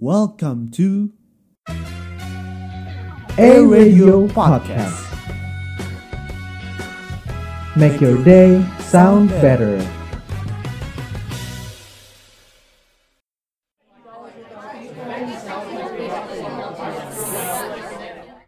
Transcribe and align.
Welcome 0.00 0.70
to 0.72 1.10
A 3.38 3.64
Radio 3.66 4.28
Podcast. 4.28 5.02
Make 7.76 8.00
your 8.00 8.22
day 8.22 8.64
sound 8.80 9.30
better. 9.42 9.82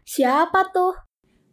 Siapa 0.03 0.67
tuh? 0.73 0.93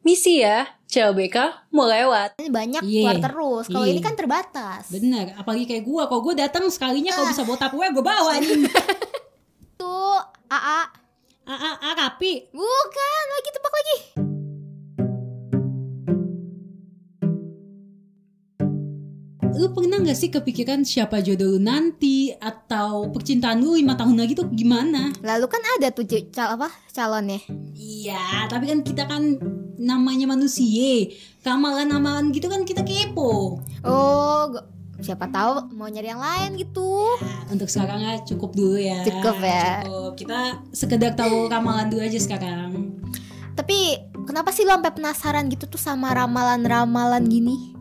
Misi 0.02 0.40
ya, 0.40 0.64
CLBK 0.88 1.68
mau 1.70 1.84
lewat. 1.84 2.40
Banyak 2.48 2.80
Iya. 2.82 3.02
keluar 3.04 3.16
terus. 3.20 3.64
Kalau 3.68 3.84
Iya. 3.84 3.92
ini 3.92 4.00
kan 4.00 4.14
terbatas. 4.16 4.88
Bener, 4.88 5.36
apalagi 5.36 5.68
kayak 5.68 5.84
gue. 5.84 6.02
Kalau 6.08 6.22
gue 6.24 6.34
datang 6.34 6.64
sekalinya 6.72 7.12
kalau 7.12 7.28
Ah. 7.28 7.32
bisa 7.34 7.42
bawa 7.44 7.58
tupperware 7.60 7.92
gue 7.92 8.04
bawa 8.04 8.32
nih. 8.40 8.50
Tuh, 9.78 10.18
AA. 10.50 10.80
ah, 11.46 11.74
ah, 11.78 11.94
rapi. 11.94 12.50
Bukan, 12.50 13.24
lagi 13.30 13.50
tebak 13.54 13.72
lagi. 13.78 13.96
Lu 19.58 19.70
pernah 19.74 20.02
gak 20.02 20.18
sih 20.18 20.30
kepikiran 20.34 20.82
siapa 20.82 21.22
jodoh 21.22 21.54
lu 21.54 21.60
nanti? 21.62 22.34
Atau 22.42 23.14
percintaan 23.14 23.62
lu 23.62 23.78
lima 23.78 23.94
tahun 23.94 24.18
lagi 24.18 24.34
tuh 24.34 24.50
gimana? 24.50 25.14
Lalu 25.22 25.46
kan 25.46 25.62
ada 25.78 25.94
tuh 25.94 26.06
cal 26.34 26.58
apa? 26.58 26.74
Calonnya. 26.90 27.38
Iya, 27.78 28.50
tapi 28.50 28.70
kan 28.70 28.82
kita 28.82 29.06
kan 29.06 29.38
namanya 29.78 30.26
manusia. 30.26 31.06
Kamalan-amalan 31.46 32.34
gitu 32.34 32.50
kan 32.50 32.66
kita 32.66 32.82
kepo. 32.82 33.62
Oh, 33.86 34.46
siapa 34.98 35.30
tahu 35.30 35.72
mau 35.74 35.86
nyari 35.86 36.10
yang 36.10 36.22
lain 36.22 36.58
gitu. 36.58 37.06
Nah, 37.22 37.54
untuk 37.54 37.70
sekarang 37.70 38.02
ya 38.02 38.18
cukup 38.26 38.50
dulu 38.54 38.78
ya. 38.78 39.02
Cukup 39.06 39.36
ya. 39.38 39.86
Cukup. 39.86 40.12
Kita 40.18 40.38
sekedar 40.74 41.12
tahu 41.14 41.46
ramalan 41.46 41.86
dulu 41.90 42.02
aja 42.02 42.18
sekarang. 42.18 42.98
Tapi 43.54 43.98
kenapa 44.26 44.54
sih 44.54 44.66
lo 44.66 44.78
sampai 44.78 44.94
penasaran 44.94 45.50
gitu 45.50 45.66
tuh 45.66 45.80
sama 45.80 46.14
ramalan-ramalan 46.14 47.26
gini? 47.26 47.78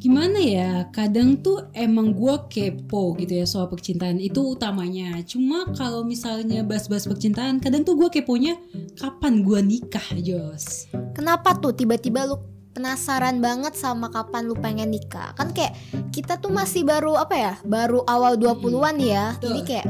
gimana 0.00 0.40
ya 0.40 0.88
kadang 0.96 1.36
tuh 1.44 1.68
emang 1.76 2.16
gue 2.16 2.32
kepo 2.48 3.12
gitu 3.20 3.36
ya 3.36 3.44
soal 3.44 3.68
percintaan 3.68 4.16
itu 4.16 4.56
utamanya 4.56 5.20
cuma 5.28 5.68
kalau 5.76 6.08
misalnya 6.08 6.64
bahas-bahas 6.64 7.04
percintaan 7.04 7.60
kadang 7.60 7.84
tuh 7.84 8.00
gue 8.00 8.08
keponya 8.08 8.56
kapan 8.96 9.44
gue 9.44 9.60
nikah 9.60 10.08
Jos 10.16 10.88
Kenapa 11.12 11.52
tuh 11.60 11.76
tiba-tiba 11.76 12.24
lu 12.24 12.40
penasaran 12.80 13.44
banget 13.44 13.76
sama 13.76 14.08
kapan 14.08 14.48
lu 14.48 14.56
pengen 14.56 14.88
nikah? 14.88 15.36
Kan 15.36 15.52
kayak 15.52 15.76
kita 16.16 16.40
tuh 16.40 16.48
masih 16.48 16.88
baru 16.88 17.12
apa 17.20 17.36
ya? 17.36 17.54
Baru 17.60 18.00
awal 18.08 18.40
20-an 18.40 18.96
ya. 18.96 19.36
Betul. 19.36 19.44
Jadi 19.52 19.60
kayak 19.68 19.86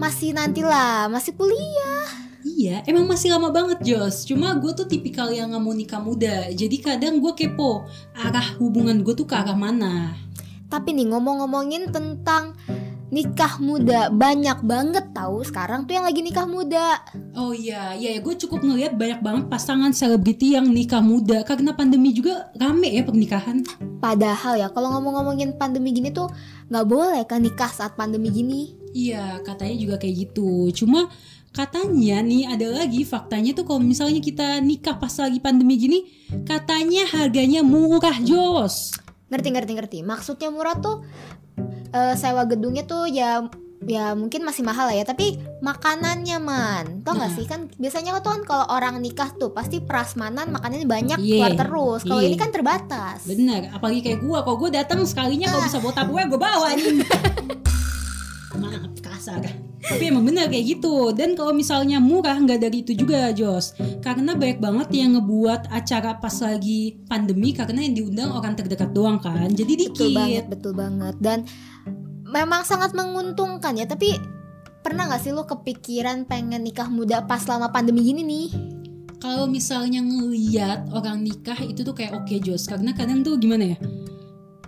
masih 0.00 0.32
nantilah, 0.32 1.12
masih 1.12 1.36
kuliah. 1.36 2.08
iya 2.42 2.82
emang 2.90 3.06
masih 3.06 3.30
lama 3.30 3.54
banget 3.54 3.78
Jos 3.86 4.26
cuma 4.26 4.50
gue 4.58 4.74
tuh 4.74 4.82
tipikal 4.90 5.30
yang 5.30 5.54
nggak 5.54 5.62
mau 5.62 5.70
nikah 5.70 6.02
muda 6.02 6.50
jadi 6.50 6.74
kadang 6.82 7.22
gue 7.22 7.38
kepo 7.38 7.86
arah 8.18 8.58
hubungan 8.58 8.98
gue 9.06 9.14
tuh 9.14 9.30
ke 9.30 9.38
arah 9.38 9.54
mana 9.54 10.18
Tapi 10.66 10.90
nih 10.90 11.06
ngomong-ngomongin 11.14 11.94
tentang 11.94 12.58
nikah 13.12 13.60
muda 13.60 14.08
banyak 14.08 14.64
banget 14.64 15.04
tahu 15.12 15.44
sekarang 15.44 15.84
tuh 15.84 16.00
yang 16.00 16.08
lagi 16.08 16.24
nikah 16.24 16.48
muda. 16.48 16.96
oh 17.36 17.52
iya 17.52 17.92
iya 17.92 18.16
gue 18.16 18.34
cukup 18.40 18.64
ngeliat 18.64 18.96
banyak 18.96 19.20
banget 19.20 19.44
pasangan 19.52 19.92
selebriti 19.92 20.56
yang 20.56 20.64
nikah 20.72 21.04
muda 21.04 21.44
karena 21.44 21.76
pandemi 21.76 22.16
juga 22.16 22.48
rame 22.56 22.88
ya 22.88 23.04
pernikahan 23.04 23.60
Padahal 24.02 24.58
ya 24.58 24.66
kalau 24.74 24.98
ngomong-ngomongin 24.98 25.54
pandemi 25.54 25.94
gini 25.94 26.10
tuh 26.10 26.26
nggak 26.66 26.86
boleh 26.90 27.22
kan 27.22 27.38
nikah 27.38 27.70
saat 27.70 27.94
pandemi 27.94 28.34
gini. 28.34 28.74
Iya, 28.90 29.38
katanya 29.46 29.78
juga 29.78 29.94
kayak 30.02 30.16
gitu. 30.26 30.74
Cuma 30.74 31.06
katanya 31.54 32.18
nih 32.18 32.50
ada 32.50 32.82
lagi 32.82 33.06
faktanya 33.06 33.54
tuh 33.54 33.62
kalau 33.62 33.78
misalnya 33.78 34.18
kita 34.18 34.58
nikah 34.58 34.98
pas 34.98 35.14
lagi 35.22 35.38
pandemi 35.38 35.78
gini, 35.78 35.98
katanya 36.42 37.06
harganya 37.14 37.62
murah 37.62 38.18
jos. 38.26 38.98
Ngerti 39.30 39.48
ngerti 39.54 39.72
ngerti. 39.78 39.98
Maksudnya 40.02 40.50
murah 40.50 40.74
tuh 40.82 41.06
eh, 41.92 42.14
sewa 42.14 42.42
gedungnya 42.44 42.82
tuh 42.82 43.06
ya 43.06 43.44
ya 43.82 44.14
mungkin 44.14 44.46
masih 44.46 44.62
mahal 44.62 44.86
lah 44.86 44.94
ya 44.94 45.02
tapi 45.02 45.42
makanannya 45.58 46.38
man 46.38 47.02
tau 47.02 47.18
gak 47.18 47.34
sih 47.34 47.50
kan 47.50 47.66
biasanya 47.82 48.14
tuh 48.22 48.30
kan 48.30 48.42
kalau 48.46 48.66
orang 48.70 49.02
nikah 49.02 49.26
tuh 49.34 49.50
pasti 49.50 49.82
prasmanan 49.82 50.54
makanannya 50.54 50.86
banyak 50.86 51.18
Iya, 51.18 51.26
keluar 51.34 51.52
terus 51.58 52.00
kalau 52.06 52.22
iya. 52.22 52.30
ini 52.30 52.36
kan 52.38 52.54
terbatas 52.54 53.26
Bener, 53.26 53.74
apalagi 53.74 53.98
kayak 54.00 54.22
gua. 54.22 54.46
Kalau 54.46 54.54
gua 54.54 54.70
datang 54.70 55.02
sekalinya 55.02 55.50
kalau 55.50 55.62
Ah. 55.62 55.66
bisa 55.66 55.78
bawa 55.82 55.94
tupperware 55.94 56.28
gua 56.30 56.40
bawa 56.40 56.66
nih. 56.72 57.02
Maaf 58.52 58.92
kasar. 59.00 59.42
Tapi 59.82 60.12
emang 60.12 60.22
bener 60.22 60.46
kayak 60.46 60.78
gitu. 60.78 61.10
Dan 61.10 61.34
kalau 61.34 61.50
misalnya 61.50 61.98
murah 61.98 62.36
nggak 62.36 62.60
dari 62.60 62.84
itu 62.84 62.92
juga 62.92 63.32
Jos. 63.32 63.72
Karena 63.98 64.36
banyak 64.36 64.60
banget 64.60 64.88
yang 64.94 65.16
ngebuat 65.16 65.72
acara 65.72 66.20
pas 66.20 66.36
lagi 66.38 67.00
pandemi 67.08 67.50
karena 67.50 67.82
yang 67.82 67.94
diundang 67.96 68.30
orang 68.30 68.54
terdekat 68.54 68.92
doang 68.92 69.18
kan. 69.18 69.48
Jadi 69.50 69.72
dikit. 69.74 69.96
betul 69.96 70.12
banget 70.14 70.44
betul 70.46 70.72
banget 70.76 71.14
dan 71.18 71.38
memang 72.32 72.64
sangat 72.64 72.96
menguntungkan 72.96 73.76
ya 73.76 73.84
tapi 73.84 74.16
pernah 74.82 75.06
gak 75.06 75.22
sih 75.22 75.30
lo 75.30 75.46
kepikiran 75.46 76.26
pengen 76.26 76.66
nikah 76.66 76.90
muda 76.90 77.22
pas 77.28 77.44
selama 77.44 77.70
pandemi 77.70 78.02
gini 78.02 78.22
nih? 78.26 78.48
Kalau 79.22 79.46
misalnya 79.46 80.02
ngeliat 80.02 80.90
orang 80.90 81.22
nikah 81.22 81.54
itu 81.62 81.86
tuh 81.86 81.94
kayak 81.94 82.18
oke 82.18 82.34
Jos. 82.42 82.66
Karena 82.66 82.90
kadang 82.90 83.22
tuh 83.22 83.38
gimana 83.38 83.76
ya 83.76 83.78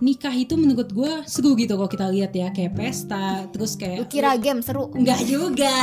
nikah 0.03 0.31
itu 0.35 0.59
menurut 0.59 0.91
gue 0.91 1.23
seru 1.23 1.55
gitu 1.55 1.75
kalau 1.75 1.91
kita 1.91 2.07
lihat 2.07 2.31
ya. 2.31 2.47
Kayak 2.55 2.79
pesta 2.79 3.51
terus 3.51 3.75
lu 3.75 3.81
kayak 3.83 4.07
kira 4.07 4.39
game 4.39 4.63
seru? 4.63 4.87
Enggak 4.95 5.27
juga. 5.27 5.75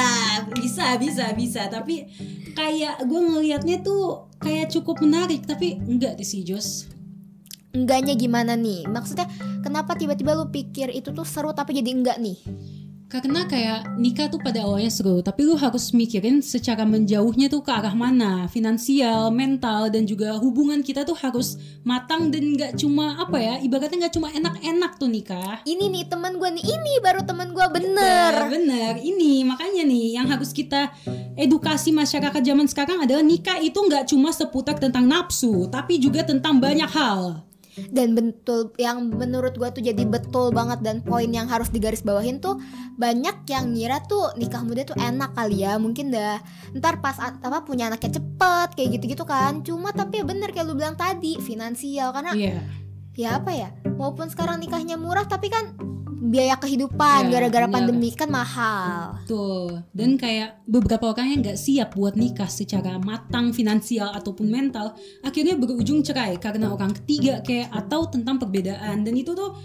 Bisa 0.56 0.96
bisa 0.96 1.36
bisa. 1.36 1.68
Tapi 1.68 2.08
kayak 2.56 3.04
gue 3.04 3.20
ngelihatnya 3.20 3.84
tuh 3.84 4.32
kayak 4.40 4.72
cukup 4.72 5.04
menarik 5.04 5.44
tapi 5.44 5.76
enggak 5.84 6.16
sih 6.24 6.40
Jos 6.40 6.88
enggaknya 7.72 8.14
gimana 8.14 8.52
nih? 8.56 8.86
Maksudnya 8.88 9.26
kenapa 9.64 9.96
tiba-tiba 9.96 10.36
lu 10.36 10.48
pikir 10.48 10.92
itu 10.92 11.10
tuh 11.10 11.24
seru 11.26 11.52
tapi 11.56 11.76
jadi 11.76 11.90
enggak 11.92 12.20
nih? 12.20 12.38
Karena 13.12 13.44
kayak 13.44 14.00
nikah 14.00 14.32
tuh 14.32 14.40
pada 14.40 14.64
awalnya 14.64 14.88
seru 14.88 15.20
tapi 15.20 15.44
lu 15.44 15.52
harus 15.52 15.92
mikirin 15.92 16.40
secara 16.40 16.88
menjauhnya 16.88 17.52
tuh 17.52 17.60
ke 17.60 17.68
arah 17.68 17.92
mana? 17.92 18.48
Finansial 18.48 19.28
mental 19.28 19.92
dan 19.92 20.08
juga 20.08 20.32
hubungan 20.40 20.80
kita 20.80 21.04
tuh 21.04 21.12
harus 21.20 21.60
matang 21.84 22.32
dan 22.32 22.56
nggak 22.56 22.80
cuma 22.80 23.20
apa 23.20 23.36
ya 23.36 23.54
ibaratnya 23.60 24.08
nggak 24.08 24.16
cuma 24.16 24.32
enak-enak 24.32 24.96
tuh 24.96 25.12
nikah. 25.12 25.60
Ini 25.68 25.92
nih 25.92 26.08
temen 26.08 26.40
gue 26.40 26.50
nih 26.56 26.64
ini 26.64 26.92
baru 27.04 27.20
temen 27.28 27.52
gue 27.52 27.66
bener. 27.68 28.32
Nah, 28.32 28.48
bener. 28.48 28.92
Ini 28.96 29.44
makanya 29.44 29.84
nih 29.84 30.16
yang 30.16 30.32
harus 30.32 30.48
kita 30.56 30.88
edukasi 31.36 31.92
masyarakat 31.92 32.40
zaman 32.40 32.64
sekarang 32.64 33.04
adalah 33.04 33.20
nikah 33.20 33.60
itu 33.60 33.76
nggak 33.76 34.08
cuma 34.08 34.32
seputar 34.32 34.80
tentang 34.80 35.04
nafsu 35.04 35.68
tapi 35.68 36.00
juga 36.00 36.24
tentang 36.24 36.56
banyak 36.56 36.88
hal 36.88 37.51
dan 37.88 38.12
betul 38.12 38.72
yang 38.76 39.08
menurut 39.08 39.56
gue 39.56 39.68
tuh 39.72 39.80
jadi 39.80 40.04
betul 40.04 40.52
banget 40.52 40.84
dan 40.84 41.00
poin 41.00 41.28
yang 41.28 41.48
harus 41.48 41.72
digarisbawahin 41.72 42.36
tuh 42.38 42.60
banyak 43.00 43.48
yang 43.48 43.72
ngira 43.72 44.04
tuh 44.04 44.32
nikah 44.36 44.60
muda 44.60 44.84
tuh 44.84 44.96
enak 45.00 45.32
kali 45.32 45.64
ya 45.64 45.80
mungkin 45.80 46.12
dah. 46.12 46.38
Ntar 46.76 47.00
pas 47.00 47.16
apa 47.18 47.64
punya 47.64 47.88
anaknya 47.88 48.20
cepet 48.20 48.68
kayak 48.76 48.88
gitu-gitu 49.00 49.24
kan. 49.24 49.64
Cuma 49.64 49.90
tapi 49.96 50.20
ya 50.20 50.24
bener 50.28 50.52
kayak 50.52 50.68
lu 50.68 50.76
bilang 50.76 50.96
tadi 51.00 51.40
finansial. 51.40 52.12
Karena 52.12 52.36
Iya. 52.36 52.60
ya 53.16 53.28
apa 53.40 53.52
ya 53.52 53.68
walaupun 53.96 54.28
sekarang 54.32 54.60
nikahnya 54.60 54.96
murah 54.96 55.28
tapi 55.28 55.52
kan 55.52 55.76
biaya 56.22 56.54
kehidupan 56.54 57.26
Ya, 57.26 57.42
gara-gara 57.42 57.66
benar. 57.66 57.74
pandemi 57.82 58.14
kan 58.14 58.30
mahal 58.30 59.18
Tuh, 59.26 59.82
dan 59.90 60.14
kayak 60.14 60.62
beberapa 60.70 61.10
orang 61.10 61.34
yang 61.34 61.40
nggak 61.42 61.58
siap 61.58 61.98
buat 61.98 62.14
nikah 62.14 62.46
secara 62.46 63.02
matang 63.02 63.50
finansial 63.50 64.14
ataupun 64.14 64.46
mental, 64.46 64.94
akhirnya 65.26 65.58
berujung 65.58 66.06
cerai 66.06 66.38
karena 66.38 66.70
orang 66.70 66.94
ketiga 67.02 67.42
kayak 67.42 67.74
atau 67.74 68.06
tentang 68.06 68.38
perbedaan 68.38 69.02
dan 69.02 69.14
itu 69.18 69.34
tuh 69.34 69.58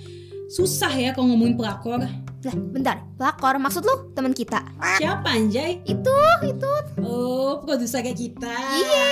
susah 0.49 0.89
ya 0.97 1.13
kalau 1.13 1.29
ngomongin 1.35 1.53
pelakor. 1.59 2.01
Lah 2.47 2.55
bentar 2.55 2.95
pelakor 3.13 3.55
maksud 3.57 3.83
lu 3.83 4.11
teman 4.11 4.31
kita 4.31 4.63
Siapa 4.95 5.27
anjay? 5.29 5.83
itu 5.83 6.15
itu 6.41 6.71
Oh, 6.99 7.61
produser 7.61 8.01
kayak 8.01 8.17
kita. 8.17 8.51
Iya. 8.51 9.07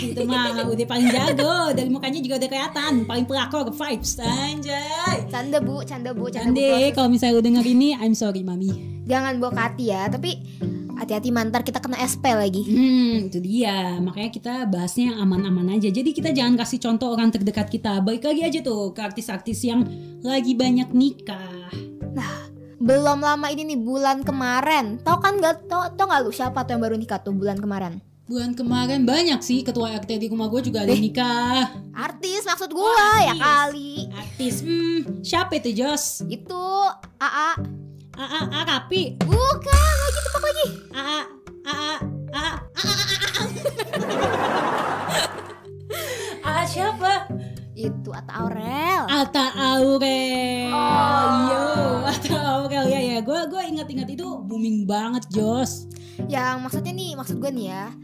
itu 0.00 0.20
mah 0.24 0.50
udah 0.66 0.86
paling 0.86 1.06
jago. 1.06 1.70
Dari 1.70 1.86
mukanya 1.86 2.18
juga 2.18 2.34
udah 2.36 2.48
kelihatan. 2.48 2.92
Paling 3.04 3.24
pelakor 3.24 3.68
vibes 3.68 4.18
anjay. 4.18 5.28
canda 5.28 5.58
bu 5.58 5.84
canda 5.84 6.10
bu 6.10 6.26
canda 6.26 6.50
proses. 6.50 6.90
kalau 6.90 7.08
misalnya 7.08 7.36
lu 7.36 7.42
denger 7.44 7.64
ini, 7.64 7.94
I'm 7.94 8.12
sorry 8.12 8.42
mami. 8.42 8.72
jangan 9.04 9.38
bawa 9.38 9.50
ke 9.50 9.60
hati 9.62 9.84
ya 9.86 10.04
tapi 10.06 10.36
hati-hati 10.94 11.30
mantar 11.30 11.62
kita 11.62 11.78
kena 11.78 11.96
SP 11.96 12.24
lagi 12.28 12.60
Hmm, 12.60 13.30
itu 13.30 13.38
dia. 13.38 13.96
Makanya 13.98 14.30
kita 14.30 14.54
bahasnya 14.66 15.14
yang 15.14 15.18
aman-aman 15.22 15.78
aja. 15.78 15.88
Jadi 15.88 16.10
kita 16.10 16.28
jangan 16.30 16.58
kasih 16.58 16.76
contoh 16.78 17.08
orang 17.08 17.30
terdekat 17.30 17.68
kita. 17.68 18.02
Balik 18.02 18.26
lagi 18.26 18.42
aja 18.42 18.58
tuh 18.60 18.90
ke 18.90 19.00
artis-artis 19.00 19.62
yang 19.62 19.86
lagi 20.20 20.52
banyak 20.52 20.90
nikah 20.90 21.70
belum 22.88 23.20
lama 23.20 23.52
ini 23.52 23.68
nih 23.68 23.80
bulan 23.84 24.24
kemarin. 24.24 24.96
Tau 25.04 25.20
kan 25.20 25.36
gak 25.36 25.68
tau 25.68 25.92
tau 25.92 26.08
gak 26.08 26.24
lu 26.24 26.32
siapa 26.32 26.64
tuh 26.64 26.72
yang 26.72 26.80
baru 26.80 26.96
nikah 26.96 27.20
tuh 27.20 27.36
bulan 27.36 27.60
kemarin? 27.60 28.00
Bulan 28.24 28.56
kemarin 28.56 29.04
banyak 29.04 29.44
sih 29.44 29.60
ketua 29.60 29.92
RT 30.00 30.16
di 30.16 30.32
rumah 30.32 30.48
gue 30.48 30.64
juga 30.64 30.88
ada 30.88 30.96
eh, 30.96 31.00
nikah. 31.00 31.68
Artis 31.92 32.48
maksud 32.48 32.72
gue 32.72 32.80
oh, 32.80 33.20
ya 33.20 33.36
kali. 33.36 34.08
Artis 34.16 34.64
hmm, 34.64 35.20
siapa 35.20 35.60
itu 35.60 35.76
Jos? 35.76 36.24
Itu 36.32 36.64
AA 37.20 37.60
AA 38.16 38.40
AA 38.48 38.60
Rapi. 38.64 39.20
Bukan 39.20 39.92
lagi 40.00 40.20
tebak 40.24 40.42
lagi 40.48 40.66
AA 40.96 41.20
AA 41.68 41.94
AA 42.32 42.52
AA 42.72 43.44
AA 46.40 46.64
siapa? 46.64 47.12
Atta 47.78 48.42
Aurel. 48.42 49.02
Atta 49.06 49.44
Aurel. 49.54 50.74
Oh. 50.74 51.30
Yo, 51.46 51.62
Atta 52.10 52.38
Aurel 52.58 52.90
ya 52.90 52.98
ya. 52.98 53.16
Gue 53.22 53.38
gue 53.46 53.62
ingat-ingat 53.70 54.10
itu 54.10 54.26
booming 54.42 54.82
banget, 54.82 55.30
Jos. 55.30 55.86
Yang 56.26 56.58
maksudnya 56.58 56.90
nih, 56.90 57.14
maksud 57.14 57.38
gue 57.38 57.50
nih 57.54 57.66
ya. 57.70 57.94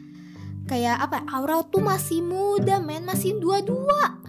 Kayak 0.70 1.10
apa? 1.10 1.26
Aurel 1.26 1.66
tuh 1.66 1.82
masih 1.82 2.22
muda, 2.22 2.78
men, 2.78 3.02
masih 3.02 3.34
dua-dua. 3.42 4.22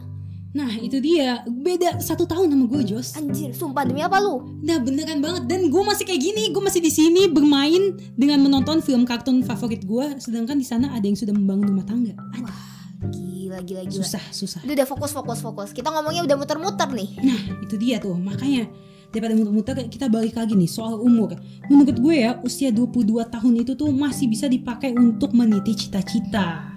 Nah, 0.58 0.72
itu 0.82 0.98
dia. 0.98 1.46
Beda 1.46 2.02
satu 2.02 2.26
tahun 2.26 2.50
sama 2.50 2.66
gue, 2.66 2.82
Jos. 2.82 3.14
Anjir, 3.14 3.54
sumpah 3.54 3.86
demi 3.86 4.02
apa 4.02 4.18
lu? 4.18 4.42
Nah, 4.66 4.82
beneran 4.82 5.22
banget. 5.22 5.46
Dan 5.46 5.70
gue 5.70 5.84
masih 5.86 6.10
kayak 6.10 6.26
gini. 6.26 6.50
Gue 6.50 6.64
masih 6.66 6.82
di 6.82 6.90
sini 6.90 7.30
bermain 7.30 7.94
dengan 8.18 8.42
menonton 8.42 8.82
film 8.82 9.06
kartun 9.06 9.46
favorit 9.46 9.86
gue. 9.86 10.18
Sedangkan 10.18 10.58
di 10.58 10.66
sana 10.66 10.98
ada 10.98 11.06
yang 11.06 11.20
sudah 11.20 11.38
membangun 11.38 11.70
rumah 11.70 11.86
tangga. 11.86 12.18
Ada. 12.34 12.75
Gila, 13.12 13.60
gila, 13.62 13.82
gila. 13.86 14.02
Susah, 14.02 14.24
susah. 14.34 14.60
Udah, 14.66 14.74
udah 14.74 14.88
fokus, 14.88 15.12
fokus, 15.14 15.40
fokus. 15.42 15.70
Kita 15.72 15.94
ngomongnya 15.94 16.26
udah 16.26 16.38
muter-muter 16.38 16.90
nih. 16.90 17.10
Nah, 17.22 17.42
itu 17.62 17.76
dia 17.78 18.02
tuh. 18.02 18.18
Makanya 18.18 18.68
daripada 19.14 19.34
muter-muter 19.38 19.76
kita 19.88 20.12
balik 20.12 20.36
lagi 20.36 20.58
nih 20.58 20.68
soal 20.68 21.00
umur. 21.00 21.38
Menurut 21.72 21.98
gue 21.98 22.16
ya, 22.20 22.36
usia 22.42 22.74
22 22.74 23.26
tahun 23.26 23.54
itu 23.64 23.78
tuh 23.78 23.90
masih 23.94 24.28
bisa 24.28 24.50
dipakai 24.50 24.92
untuk 24.92 25.32
meniti 25.32 25.72
cita-cita. 25.78 26.76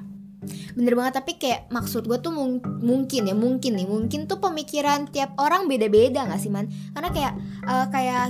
Bener 0.78 0.94
banget, 0.94 1.18
tapi 1.18 1.34
kayak 1.34 1.66
maksud 1.68 2.06
gue 2.06 2.18
tuh 2.22 2.30
mung- 2.30 2.62
mungkin 2.62 3.26
ya, 3.26 3.34
mungkin 3.34 3.74
nih, 3.74 3.88
mungkin 3.90 4.30
tuh 4.30 4.38
pemikiran 4.38 5.10
tiap 5.10 5.34
orang 5.36 5.66
beda-beda 5.66 6.24
gak 6.24 6.40
sih, 6.40 6.48
Man? 6.48 6.70
Karena 6.94 7.10
kayak, 7.10 7.34
eh, 7.66 7.86
kayak 7.90 8.24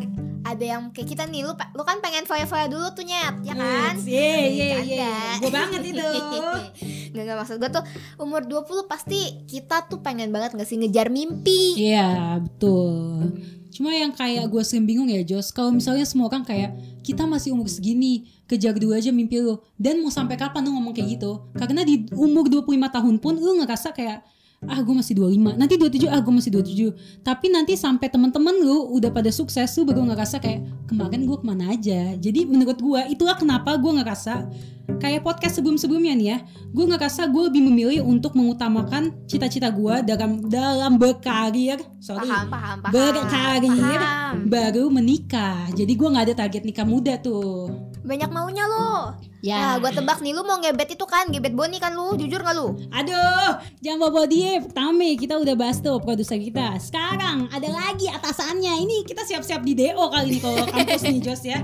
ada 0.45 0.65
yang 0.65 0.83
kayak 0.91 1.09
kita 1.09 1.23
nih, 1.27 1.43
lu, 1.43 1.53
lu 1.55 1.83
kan 1.83 1.99
pengen 1.99 2.25
foya-foya 2.25 2.67
dulu 2.67 2.87
tuh 2.93 3.03
nyet, 3.03 3.35
ya 3.43 3.55
kan? 3.55 3.95
Iya, 4.01 4.31
iya, 4.47 4.67
Bercanda. 4.77 4.85
iya. 4.87 5.15
Gue 5.39 5.51
banget 5.53 5.81
itu. 5.85 6.11
Gak, 7.17 7.25
gak 7.25 7.39
maksud 7.41 7.57
gue 7.57 7.71
tuh 7.73 7.85
umur 8.21 8.45
20 8.45 8.85
pasti 8.85 9.43
kita 9.49 9.89
tuh 9.89 10.05
pengen 10.05 10.29
banget 10.29 10.53
gak 10.53 10.69
sih 10.69 10.77
ngejar 10.77 11.09
mimpi 11.09 11.73
Iya, 11.81 12.37
betul. 12.37 13.33
Cuma 13.73 13.97
yang 13.97 14.13
kayak 14.13 14.45
gue 14.45 14.61
sering 14.61 14.85
bingung 14.85 15.09
ya, 15.09 15.25
Jos. 15.25 15.49
Kalau 15.49 15.73
misalnya 15.73 16.05
semua 16.05 16.29
orang 16.29 16.45
kayak 16.45 16.77
kita 17.01 17.25
masih 17.25 17.57
umur 17.57 17.65
segini, 17.67 18.29
kejar 18.45 18.77
dulu 18.77 18.93
aja 18.93 19.09
mimpi 19.09 19.41
lu. 19.41 19.57
Dan 19.81 20.05
mau 20.05 20.13
sampai 20.13 20.37
kapan 20.37 20.69
lu 20.69 20.77
ngomong 20.77 20.93
kayak 20.93 21.17
gitu? 21.17 21.49
Karena 21.57 21.81
di 21.81 22.05
umur 22.13 22.45
25 22.45 22.67
tahun 22.77 23.15
pun 23.19 23.35
lu 23.41 23.57
ngerasa 23.63 23.97
kayak 23.97 24.21
ah 24.67 24.83
gue 24.83 24.91
masih 24.91 25.15
25 25.15 25.55
nanti 25.55 25.79
27 25.79 26.11
ah 26.11 26.19
gue 26.19 26.35
masih 26.35 26.51
27 26.51 27.23
tapi 27.23 27.47
nanti 27.47 27.79
sampai 27.79 28.11
teman-teman 28.11 28.59
lu 28.59 28.91
udah 28.99 29.15
pada 29.15 29.31
sukses 29.31 29.71
lu 29.79 29.87
baru 29.87 30.03
ngerasa 30.11 30.43
kayak 30.43 30.67
kemarin 30.91 31.29
gue 31.29 31.37
ke 31.37 31.47
mana 31.47 31.77
aja? 31.77 32.17
Jadi 32.19 32.49
menurut 32.49 32.81
gue 32.81 33.01
itulah 33.13 33.39
kenapa 33.39 33.77
gue 33.79 33.93
ngerasa 34.03 34.51
kayak 34.99 35.23
podcast 35.23 35.59
sebelum-sebelumnya 35.59 36.15
nih 36.19 36.29
ya 36.35 36.39
gue 36.69 36.85
ngerasa 36.85 37.31
gue 37.31 37.43
lebih 37.49 37.63
memilih 37.65 38.01
untuk 38.05 38.37
mengutamakan 38.37 39.15
cita-cita 39.25 39.71
gue 39.73 40.05
dalam 40.05 40.43
dalam 40.47 40.93
berkarir 41.01 41.81
sorry 42.03 42.29
Paham, 42.29 42.47
paham, 42.51 42.77
paham 42.83 42.93
berkarir 42.93 44.01
paham. 44.03 44.35
baru 44.47 44.85
menikah 44.91 45.71
jadi 45.73 45.93
gue 45.95 46.09
nggak 46.11 46.27
ada 46.29 46.35
target 46.45 46.63
nikah 46.67 46.87
muda 46.87 47.17
tuh 47.19 47.71
Banyak 47.99 48.31
maunya 48.33 48.65
lo 48.65 49.13
ya 49.45 49.59
Nah 49.59 49.75
gue 49.85 49.91
tebak 49.95 50.19
nih, 50.25 50.33
lu 50.33 50.43
mau 50.43 50.57
ngebet 50.59 50.97
itu 50.97 51.05
kan 51.05 51.29
Gebet 51.29 51.53
Boni 51.55 51.79
kan 51.79 51.93
lu, 51.95 52.17
jujur 52.19 52.41
gak 52.43 52.57
lu? 52.57 52.75
Aduh, 52.91 53.61
jangan 53.79 54.11
bawa 54.11 54.27
dia. 54.27 54.59
Pertama 54.59 55.05
kita 55.15 55.39
udah 55.39 55.55
bahas 55.55 55.79
tuh 55.79 56.01
produser 56.03 56.41
kita. 56.41 56.75
Sekarang 56.83 57.47
ada 57.53 57.69
lagi 57.69 58.11
atasannya. 58.11 58.83
Ini 58.83 58.97
kita 59.07 59.23
siap-siap 59.23 59.63
di 59.63 59.79
DO 59.79 60.05
kali 60.11 60.27
ini 60.27 60.39
kalau 60.43 60.65
kampus 60.67 61.03
nih 61.07 61.21
Jos 61.23 61.43
ya. 61.47 61.61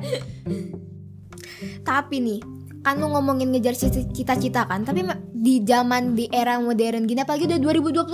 Tapi 1.83 2.17
nih 2.23 2.54
kan 2.85 3.01
lu 3.01 3.09
ngomongin 3.09 3.49
ngejar 3.49 3.73
cita- 3.73 4.07
cita-cita 4.13 4.69
kan 4.69 4.85
tapi 4.85 5.01
di 5.33 5.61
zaman 5.61 6.13
di 6.13 6.29
era 6.29 6.61
modern 6.61 7.05
gini 7.05 7.21
apalagi 7.21 7.49
udah 7.49 7.59
2021 7.59 8.05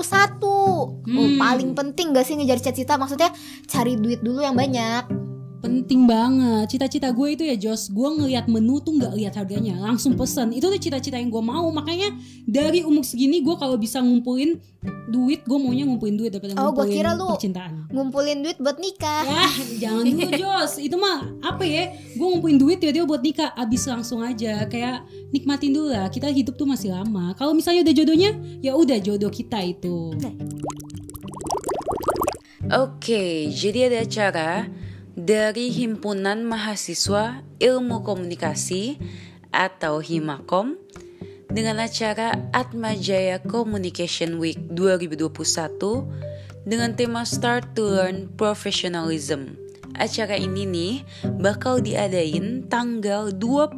oh, 0.41 1.03
Hmm. 1.03 1.37
paling 1.37 1.75
penting 1.75 2.11
gak 2.11 2.23
sih 2.23 2.39
ngejar 2.39 2.59
cita-cita? 2.59 2.95
Maksudnya 2.95 3.35
cari 3.67 3.99
duit 3.99 4.23
dulu 4.23 4.41
yang 4.41 4.55
banyak 4.55 5.20
Penting 5.61 6.05
banget. 6.05 6.71
Cita-cita 6.71 7.09
gue 7.11 7.29
itu 7.31 7.43
ya 7.43 7.53
Jos, 7.55 7.89
gue 7.89 8.09
ngeliat 8.11 8.47
menu 8.47 8.81
tuh 8.81 8.93
nggak 8.93 9.13
lihat 9.13 9.35
harganya, 9.35 9.77
langsung 9.79 10.15
pesen. 10.15 10.51
Itu 10.51 10.67
tuh 10.67 10.77
cita-cita 10.77 11.15
yang 11.15 11.29
gue 11.29 11.41
mau. 11.41 11.69
Makanya 11.69 12.17
dari 12.43 12.81
umur 12.81 13.05
segini 13.05 13.41
gue 13.41 13.53
kalau 13.55 13.77
bisa 13.77 14.01
ngumpulin 14.01 14.57
duit, 15.07 15.45
gue 15.45 15.59
maunya 15.59 15.85
ngumpulin 15.85 16.17
duit 16.17 16.31
daripada 16.31 16.57
Oh, 16.57 16.73
gua 16.73 16.83
ngumpulin 16.83 16.95
kira 16.95 17.13
lu- 17.13 17.29
percintaan. 17.31 17.73
ngumpulin 17.89 18.39
duit 18.41 18.57
buat 18.57 18.79
nikah 18.79 19.23
Ya, 19.23 19.45
jangan 19.79 20.05
dulu 20.07 20.31
Jos. 20.41 20.73
Itu 20.79 20.97
mah 20.97 21.19
apa 21.41 21.63
ya? 21.63 21.85
Gue 22.11 22.27
ngumpulin 22.27 22.57
duit 22.57 22.79
tiba-tiba 22.79 23.05
buat 23.05 23.21
nikah, 23.21 23.53
abis 23.53 23.85
langsung 23.85 24.21
aja. 24.21 24.65
Kayak 24.65 25.05
nikmatin 25.29 25.71
dulu 25.71 25.93
lah. 25.93 26.09
Kita 26.09 26.27
hidup 26.27 26.57
tuh 26.57 26.65
masih 26.65 26.91
lama. 26.91 27.35
Kalau 27.35 27.53
misalnya 27.53 27.85
udah 27.85 27.95
jodohnya, 27.95 28.31
ya 28.59 28.73
udah 28.73 28.97
jodoh 28.97 29.29
kita 29.29 29.61
itu. 29.61 30.17
Oke, 32.71 33.25
jadi 33.51 33.91
ada 33.91 33.99
acara 34.01 34.51
dari 35.21 35.69
Himpunan 35.69 36.49
Mahasiswa 36.49 37.45
Ilmu 37.61 38.01
Komunikasi 38.01 38.97
atau 39.53 40.01
Himakom 40.01 40.81
dengan 41.53 41.85
acara 41.85 42.49
Atmajaya 42.57 43.37
Communication 43.45 44.41
Week 44.41 44.57
2021 44.73 45.29
dengan 46.65 46.97
tema 46.97 47.29
Start 47.29 47.77
to 47.77 47.85
Learn 47.85 48.33
Professionalism. 48.41 49.61
Acara 50.01 50.41
ini 50.41 50.65
nih 50.65 51.05
bakal 51.37 51.85
diadain 51.85 52.65
tanggal 52.73 53.29
21 53.37 53.77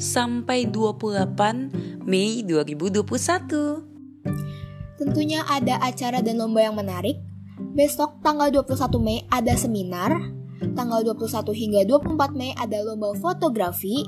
sampai 0.00 0.64
28 0.64 2.08
Mei 2.08 2.40
2021. 2.40 3.84
Tentunya 4.96 5.44
ada 5.44 5.76
acara 5.84 6.24
dan 6.24 6.40
lomba 6.40 6.64
yang 6.64 6.80
menarik. 6.80 7.20
Besok 7.76 8.24
tanggal 8.24 8.48
21 8.48 8.88
Mei 9.04 9.28
ada 9.28 9.52
seminar. 9.52 10.16
Tanggal 10.72 11.12
21 11.12 11.52
hingga 11.52 11.84
24 11.84 12.32
Mei 12.32 12.56
ada 12.56 12.80
lomba 12.80 13.12
fotografi. 13.12 14.00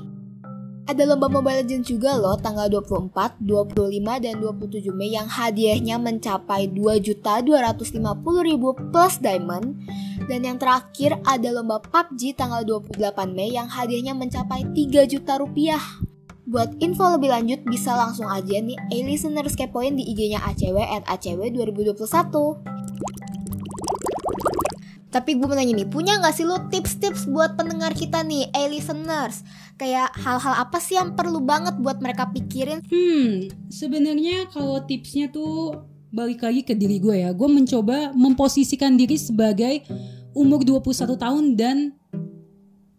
Ada 0.89 1.05
lomba 1.05 1.29
Mobile 1.29 1.61
Legends 1.61 1.85
juga 1.85 2.17
loh 2.17 2.33
tanggal 2.33 2.65
24, 2.65 3.37
25, 3.37 4.25
dan 4.25 4.41
27 4.41 4.89
Mei 4.89 5.13
yang 5.13 5.29
hadiahnya 5.29 6.01
mencapai 6.01 6.65
2.250.000 6.73 8.89
plus 8.89 9.13
diamond. 9.21 9.77
Dan 10.25 10.49
yang 10.49 10.57
terakhir 10.57 11.21
ada 11.21 11.53
lomba 11.53 11.77
PUBG 11.77 12.33
tanggal 12.33 12.65
28 12.65 12.97
Mei 13.37 13.53
yang 13.53 13.69
hadiahnya 13.69 14.17
mencapai 14.17 14.65
3 14.65 15.05
juta 15.05 15.37
rupiah. 15.37 16.01
Buat 16.49 16.81
info 16.81 17.05
lebih 17.13 17.29
lanjut 17.29 17.61
bisa 17.69 17.93
langsung 17.93 18.25
aja 18.25 18.57
nih 18.57 18.81
A-Listeners 18.89 19.53
kepoin 19.53 19.93
di 19.93 20.09
IG-nya 20.09 20.41
ACW 20.41 20.81
at 20.81 21.05
ACW 21.05 21.53
2021. 21.53 22.79
Tapi 25.09 25.41
gue 25.41 25.45
mau 25.49 25.57
nanya 25.57 25.73
nih, 25.73 25.89
punya 25.89 26.21
gak 26.21 26.37
sih 26.37 26.45
lo 26.45 26.69
tips-tips 26.69 27.25
buat 27.25 27.57
pendengar 27.57 27.97
kita 27.97 28.21
nih, 28.21 28.53
A-Listeners? 28.53 29.41
Kayak 29.73 30.13
hal-hal 30.13 30.53
apa 30.53 30.77
sih 30.77 31.01
yang 31.01 31.17
perlu 31.17 31.41
banget 31.41 31.81
buat 31.81 31.97
mereka 31.97 32.29
pikirin? 32.29 32.85
Hmm, 32.85 33.49
sebenarnya 33.73 34.53
kalau 34.53 34.85
tipsnya 34.85 35.33
tuh 35.33 35.81
balik 36.13 36.45
lagi 36.45 36.61
ke 36.61 36.77
diri 36.77 37.01
gue 37.01 37.25
ya. 37.25 37.33
Gue 37.33 37.49
mencoba 37.49 38.13
memposisikan 38.13 38.93
diri 38.97 39.17
sebagai 39.17 39.81
umur 40.37 40.61
21 40.61 41.17
tahun 41.17 41.43
dan 41.57 41.77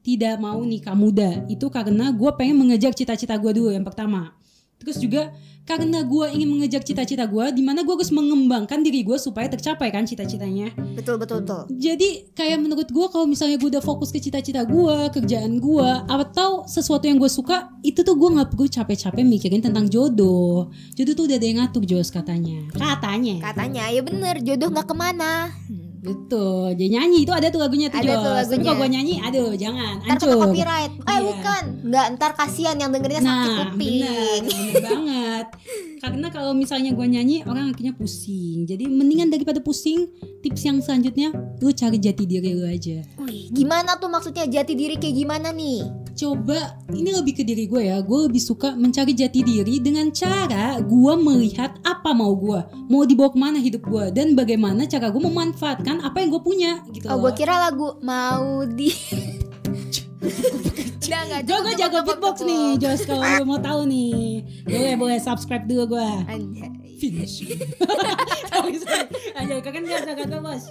tidak 0.03 0.35
mau 0.43 0.59
nikah 0.67 0.99
muda. 0.99 1.47
Itu 1.47 1.71
karena 1.71 2.11
gue 2.11 2.31
pengen 2.35 2.59
mengejar 2.59 2.91
cita-cita 2.91 3.39
gue 3.39 3.53
dulu 3.55 3.71
yang 3.71 3.87
pertama. 3.87 4.35
Terus 4.81 4.97
juga 4.97 5.31
karena 5.71 6.03
gue 6.03 6.27
ingin 6.35 6.51
mengejar 6.51 6.83
cita-cita 6.83 7.31
gue, 7.31 7.55
di 7.55 7.63
mana 7.63 7.87
gue 7.87 7.95
harus 7.95 8.11
mengembangkan 8.11 8.83
diri 8.83 9.07
gue 9.07 9.15
supaya 9.15 9.47
tercapai 9.47 9.95
kan 9.95 10.03
cita-citanya. 10.03 10.75
Betul, 10.99 11.23
betul, 11.23 11.47
betul. 11.47 11.71
Jadi 11.71 12.35
kayak 12.35 12.59
menurut 12.59 12.91
gue 12.91 13.07
kalau 13.07 13.31
misalnya 13.31 13.55
gue 13.55 13.71
udah 13.79 13.85
fokus 13.85 14.11
ke 14.11 14.19
cita-cita 14.19 14.67
gue, 14.67 14.97
kerjaan 15.15 15.63
gue, 15.63 15.91
atau 16.11 16.67
sesuatu 16.67 17.07
yang 17.07 17.23
gue 17.23 17.31
suka, 17.31 17.71
itu 17.87 18.03
tuh 18.03 18.19
gue 18.19 18.35
nggak 18.35 18.51
perlu 18.51 18.67
capek-capek 18.67 19.23
mikirin 19.23 19.63
tentang 19.63 19.87
jodoh. 19.87 20.75
Jodoh 20.99 21.15
tuh 21.15 21.25
udah 21.31 21.39
ada 21.39 21.47
yang 21.47 21.59
ngatur 21.63 21.87
Jos 21.87 22.11
katanya. 22.11 22.67
Katanya. 22.75 23.39
Katanya, 23.39 23.85
ya 23.95 24.03
bener, 24.03 24.43
jodoh 24.43 24.75
gak 24.75 24.91
ke 24.91 24.95
mana. 24.99 25.55
Betul. 26.01 26.75
Dia 26.75 26.89
nyanyi 26.91 27.23
itu 27.23 27.31
ada 27.31 27.47
tuh 27.47 27.59
lagunya 27.59 27.87
tuh 27.87 28.01
Ada 28.01 28.09
Jos. 28.09 28.17
tuh 28.17 28.25
Tapi 28.25 28.41
lagunya. 28.41 28.65
kalau 28.65 28.77
gue 28.77 28.89
nyanyi, 28.91 29.15
aduh 29.21 29.51
jangan, 29.55 29.95
Ntar 29.99 30.17
kena 30.17 30.17
hancur. 30.27 30.41
copyright. 30.43 30.93
Eh 30.97 31.05
Iya. 31.11 31.21
bukan, 31.23 31.63
nggak 31.85 32.07
ntar 32.15 32.31
kasihan 32.35 32.77
yang 32.77 32.91
dengerinnya 32.91 33.23
sakit 33.23 33.49
Nah, 33.49 33.59
kuping. 33.67 34.01
bener, 34.01 34.41
bener 34.43 34.81
banget. 34.89 35.47
Karena 36.01 36.27
kalau 36.29 36.53
misalnya 36.53 36.91
gue 36.91 37.07
nyanyi, 37.07 37.37
orang 37.45 37.71
akhirnya 37.71 37.93
pusing. 37.93 38.65
Jadi 38.65 38.85
mendingan 38.87 39.29
daripada 39.29 39.61
pusing, 39.61 40.09
tips 40.41 40.63
yang 40.63 40.81
selanjutnya, 40.81 41.29
lu 41.61 41.69
cari 41.71 41.97
jati 41.97 42.25
diri 42.25 42.51
lu 42.51 42.65
aja. 42.65 43.05
Wih, 43.19 43.53
gimana 43.53 43.95
tuh 43.95 44.09
maksudnya 44.09 44.49
jati 44.49 44.73
diri 44.73 44.97
kayak 44.97 45.17
gimana 45.17 45.51
nih? 45.51 45.85
coba 46.13 46.77
ini 46.91 47.17
lebih 47.17 47.33
ke 47.33 47.41
diri 47.41 47.65
gue 47.65 47.81
ya 47.83 47.97
gue 47.99 48.29
lebih 48.29 48.43
suka 48.43 48.77
mencari 48.77 49.17
jati 49.17 49.41
diri 49.41 49.81
dengan 49.81 50.13
cara 50.13 50.77
gue 50.77 51.15
melihat 51.17 51.81
apa 51.81 52.13
mau 52.13 52.37
gue 52.37 52.61
mau 52.93 53.09
dibawa 53.09 53.33
ke 53.33 53.39
mana 53.41 53.57
hidup 53.57 53.81
gue 53.83 54.13
dan 54.13 54.37
bagaimana 54.37 54.85
cara 54.85 55.09
gue 55.09 55.17
memanfaatkan 55.17 55.90
apa 55.99 56.23
yang 56.23 56.31
gue 56.31 56.43
punya 56.45 56.73
gitu 56.95 57.11
Oh, 57.11 57.19
gue 57.19 57.33
kira 57.35 57.59
lagu 57.67 57.99
mau 58.01 58.63
di. 58.63 58.95
Udah 61.11 61.43
gue 61.43 61.59
gue 61.67 61.75
jago 61.75 62.07
beatbox 62.07 62.47
nih. 62.47 62.79
Jos 62.79 63.03
kalau 63.03 63.27
lu 63.27 63.45
mau 63.49 63.59
tahu 63.59 63.83
nih 63.91 64.47
boleh 64.63 64.95
boleh 64.95 65.19
subscribe 65.19 65.67
dulu 65.67 65.99
gue 65.99 66.09
Anjay. 66.31 66.71
finish. 67.01 67.43
Aja 69.35 69.55
kan 69.59 69.83
biasa 69.83 70.09
kata 70.15 70.37
bos. 70.39 70.65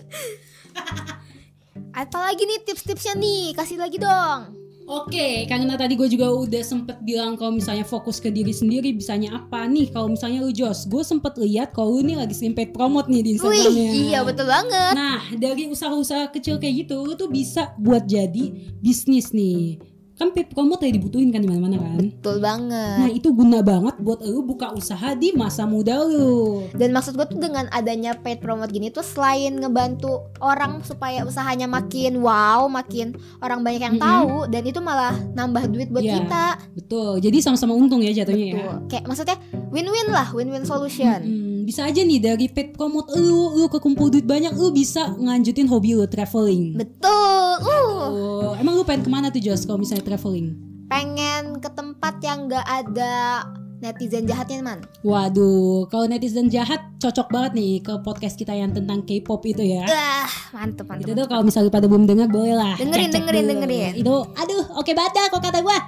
Apalagi 1.90 2.44
nih 2.46 2.60
tips-tipsnya 2.64 3.18
nih, 3.18 3.58
kasih 3.58 3.82
lagi 3.82 3.98
dong. 3.98 4.59
Oke, 4.90 5.46
karena 5.46 5.78
tadi 5.78 5.94
gue 5.94 6.10
juga 6.10 6.34
udah 6.34 6.64
sempet 6.66 6.98
bilang 7.06 7.38
kalau 7.38 7.54
misalnya 7.54 7.86
fokus 7.86 8.18
ke 8.18 8.34
diri 8.34 8.50
sendiri 8.50 8.90
bisanya 8.90 9.38
apa 9.38 9.70
nih? 9.70 9.94
Kalau 9.94 10.10
misalnya 10.10 10.42
lu 10.42 10.50
Jos, 10.50 10.90
gue 10.90 11.06
sempet 11.06 11.38
lihat 11.38 11.78
kalau 11.78 12.02
lu 12.02 12.10
nih 12.10 12.18
lagi 12.18 12.34
sering 12.34 12.58
paid 12.58 12.74
promote 12.74 13.06
nih 13.06 13.22
di 13.22 13.38
Wih, 13.38 13.38
Instagramnya. 13.38 13.92
iya 13.94 14.20
betul 14.26 14.50
banget. 14.50 14.94
Nah, 14.98 15.22
dari 15.38 15.70
usaha-usaha 15.70 16.34
kecil 16.34 16.58
kayak 16.58 16.90
gitu, 16.90 17.06
lu 17.06 17.14
tuh 17.14 17.30
bisa 17.30 17.70
buat 17.78 18.10
jadi 18.10 18.50
bisnis 18.82 19.30
nih. 19.30 19.78
Kan 20.20 20.36
paid 20.36 20.52
promote 20.52 20.84
lagi 20.84 21.00
dibutuhin 21.00 21.32
kan 21.32 21.40
di 21.40 21.48
mana-mana 21.48 21.80
kan? 21.80 21.96
Betul 21.96 22.36
Nah, 22.38 22.44
banget. 22.46 23.16
itu 23.16 23.32
guna 23.32 23.64
banget 23.64 23.96
buat 23.98 24.20
lu 24.20 24.44
buka 24.44 24.76
usaha 24.76 25.16
di 25.16 25.32
masa 25.32 25.64
muda 25.64 25.96
lu. 26.04 26.68
Dan 26.76 26.92
maksud 26.92 27.16
gue 27.16 27.24
tuh 27.26 27.40
dengan 27.40 27.72
adanya 27.72 28.12
paid 28.14 28.38
promote 28.38 28.68
gini 28.68 28.92
tuh 28.92 29.00
selain 29.00 29.56
ngebantu 29.56 30.28
orang 30.38 30.84
supaya 30.84 31.24
usahanya 31.24 31.66
makin 31.66 32.20
wow, 32.20 32.68
makin 32.68 33.16
orang 33.40 33.64
banyak 33.64 33.80
yang 33.82 33.96
Mm-mm. 33.96 34.04
tahu 34.04 34.36
dan 34.46 34.64
itu 34.64 34.80
malah 34.80 35.16
nambah 35.32 35.72
duit 35.72 35.88
buat 35.88 36.04
Iya, 36.04 36.20
kita. 36.20 36.46
Betul. 36.76 37.12
Jadi 37.20 37.38
sama-sama 37.40 37.72
untung 37.72 38.04
ya 38.04 38.12
jatuhnya 38.12 38.46
ya. 38.46 38.56
Betul. 38.60 38.76
Kayak 38.92 39.04
maksudnya 39.08 39.38
win-win 39.72 40.08
lah, 40.10 40.28
win-win 40.32 40.68
solution. 40.68 41.20
Hmm, 41.22 41.64
bisa 41.64 41.88
aja 41.88 42.04
nih 42.04 42.20
dari 42.20 42.46
paid 42.46 42.76
promote 42.76 43.16
lu, 43.16 43.56
lu 43.56 43.66
kekumpul 43.68 44.12
duit 44.12 44.28
banyak, 44.28 44.52
lu 44.52 44.68
bisa 44.70 45.16
ngelanjutin 45.16 45.64
hobi 45.66 45.96
lu 45.96 46.04
traveling. 46.04 46.76
Betul. 46.76 47.56
Uh, 47.60 47.79
Oh, 48.00 48.56
emang 48.56 48.80
lu 48.80 48.88
pengen 48.88 49.04
ke 49.06 49.12
mana 49.12 49.28
tuh 49.28 49.44
Jos 49.44 49.68
kalau 49.68 49.80
misalnya 49.80 50.08
traveling? 50.08 50.70
pengen 50.90 51.62
ke 51.62 51.70
tempat 51.70 52.18
yang 52.26 52.50
gak 52.50 52.66
ada 52.66 53.46
netizen 53.80 54.26
jahatnya 54.26 54.60
man. 54.60 54.82
Waduh, 55.06 55.86
kalau 55.88 56.10
netizen 56.10 56.50
jahat 56.50 56.82
cocok 56.98 57.30
banget 57.30 57.52
nih 57.56 57.74
ke 57.86 57.94
podcast 58.02 58.36
kita 58.36 58.58
yang 58.58 58.74
tentang 58.74 59.06
K-pop 59.06 59.40
itu 59.46 59.64
ya. 59.64 59.86
Ah, 59.86 60.28
mantep 60.52 60.90
mantep. 60.90 61.06
Itu 61.06 61.14
tuh 61.14 61.30
kalau 61.30 61.46
misalnya 61.46 61.70
pada 61.70 61.86
belum 61.86 62.10
dengar 62.10 62.28
boleh 62.28 62.58
lah. 62.58 62.76
Dengerin, 62.76 63.14
dengerin, 63.14 63.46
dulu. 63.46 63.52
dengerin. 63.54 63.94
Itu, 64.02 64.16
aduh, 64.34 64.66
oke 64.82 64.92
banget 64.98 65.14
dah 65.14 65.26
kok 65.30 65.42
kata 65.46 65.60
gua. 65.62 65.80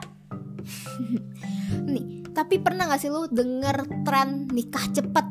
Nih, 1.91 2.03
tapi 2.31 2.61
pernah 2.61 2.85
gak 2.87 3.01
sih 3.01 3.09
lu 3.09 3.25
denger 3.25 4.05
tren 4.05 4.47
nikah 4.53 4.85
cepet? 4.93 5.25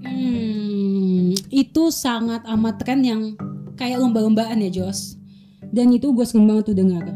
Hmm, 0.00 1.36
itu 1.52 1.82
sangat 1.92 2.42
amat 2.48 2.80
tren 2.80 3.04
yang 3.04 3.36
kayak 3.76 4.00
lomba-lombaan 4.00 4.64
ya 4.64 4.72
Jos. 4.72 5.19
Dan 5.70 5.94
itu 5.94 6.10
gue 6.10 6.26
sering 6.26 6.50
banget 6.50 6.74
tuh 6.74 6.76
dengar. 6.76 7.06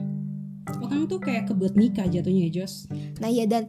Orang 0.80 1.10
tuh 1.10 1.18
kayak 1.20 1.50
kebelet 1.50 1.74
nikah 1.74 2.06
jatuhnya 2.06 2.48
ya 2.48 2.62
Jos. 2.62 2.88
Nah 3.18 3.28
ya 3.28 3.44
dan 3.44 3.68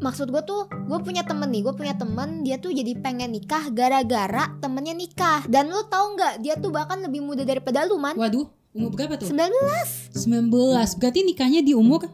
maksud 0.00 0.32
gue 0.32 0.42
tuh 0.48 0.64
gue 0.70 0.98
punya 1.04 1.22
temen 1.28 1.44
nih 1.52 1.60
gue 1.60 1.74
punya 1.76 1.92
temen 1.92 2.40
dia 2.40 2.56
tuh 2.56 2.72
jadi 2.72 2.96
pengen 3.04 3.36
nikah 3.36 3.68
gara-gara 3.68 4.48
temennya 4.56 4.96
nikah 4.96 5.44
dan 5.44 5.68
lu 5.68 5.84
tahu 5.92 6.16
nggak 6.16 6.40
dia 6.40 6.56
tuh 6.56 6.72
bahkan 6.72 7.04
lebih 7.04 7.20
muda 7.20 7.44
daripada 7.44 7.84
lu 7.84 8.00
man 8.00 8.16
Waduh, 8.16 8.48
umur 8.72 8.96
berapa 8.96 9.20
tuh? 9.20 9.28
19 9.28 10.16
19. 10.16 11.00
Berarti 11.00 11.20
nikahnya 11.20 11.60
di 11.60 11.76
umur 11.76 12.08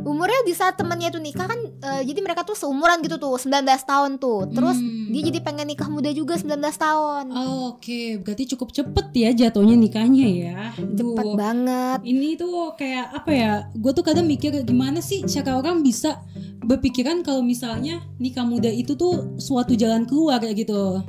umurnya 0.00 0.40
di 0.42 0.52
saat 0.52 0.74
temennya 0.74 1.08
tuh 1.08 1.18
nikah 1.18 1.44
kan 1.44 1.58
eh, 1.58 2.02
jadi 2.02 2.18
mereka 2.18 2.42
tuh 2.42 2.54
seumuran 2.54 3.00
gitu 3.00 3.16
tuh 3.16 3.34
19 3.34 3.50
tahun 3.82 4.10
tuh 4.16 4.48
terus 4.48 4.76
Hmm. 4.78 5.08
dia 5.08 5.22
jadi 5.24 5.40
pengen 5.40 5.66
nikah 5.66 5.86
muda 5.86 6.10
juga 6.10 6.36
19 6.36 6.52
tahun 6.76 7.24
Oh, 7.30 7.56
Oke, 7.70 8.18
berarti 8.18 8.44
cukup 8.46 8.70
cepet 8.70 9.06
ya 9.12 9.30
jatuhnya 9.32 9.72
nikahnya 9.74 10.26
ya. 10.26 10.58
cepet 10.74 10.98
Duh. 11.24 11.34
banget 11.34 11.98
Ini 12.02 12.34
tuh 12.34 12.74
kayak 12.74 13.06
apa 13.14 13.30
ya? 13.30 13.52
Gue 13.72 13.90
tuh 13.90 14.02
kadang 14.02 14.24
mikir 14.24 14.52
gimana 14.62 14.98
sih 14.98 15.24
cara 15.24 15.54
orang 15.54 15.80
bisa 15.80 16.20
berpikiran 16.58 17.22
kalau 17.22 17.40
misalnya 17.40 18.00
nikah 18.16 18.42
muda 18.42 18.68
itu 18.68 18.92
tuh 18.94 19.36
suatu 19.36 19.72
jalan 19.72 20.04
keluar 20.04 20.38
kayak 20.38 20.60
gitu. 20.60 21.00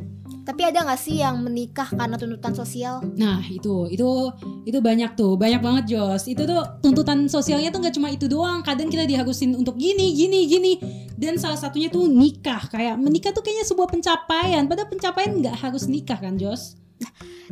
Tapi 0.49 0.65
ada 0.65 0.81
nggak 0.81 0.97
sih 0.97 1.21
yang 1.21 1.37
menikah 1.45 1.85
karena 1.93 2.17
tuntutan 2.17 2.57
sosial 2.57 3.05
Nah 3.13 3.37
itu 3.45 3.85
itu 3.93 4.09
itu 4.65 4.79
banyak 4.81 5.13
tuh 5.13 5.37
banyak 5.37 5.61
banget 5.61 5.83
Jos. 5.93 6.25
Itu 6.25 6.49
tuh 6.49 6.81
tuntutan 6.81 7.29
sosialnya 7.29 7.69
tuh 7.69 7.85
nggak 7.85 7.95
cuma 7.99 8.09
itu 8.09 8.25
doang. 8.25 8.65
Kadang 8.65 8.89
kita 8.89 9.05
diharusin 9.05 9.53
untuk 9.53 9.77
gini 9.77 10.17
gini 10.17 10.49
gini. 10.49 10.73
Dan 11.19 11.37
salah 11.37 11.59
satunya 11.59 11.91
tuh 11.91 12.09
nikah. 12.09 12.65
Kayak 12.71 12.97
menikah 12.97 13.29
tuh 13.29 13.45
kayaknya 13.45 13.69
sebuah 13.69 13.91
pencapaian. 13.91 14.65
Padahal 14.65 14.89
pencapaian 14.89 15.31
nggak 15.37 15.55
harus 15.61 15.85
nikah 15.85 16.17
kan 16.17 16.39
Jos? 16.39 16.79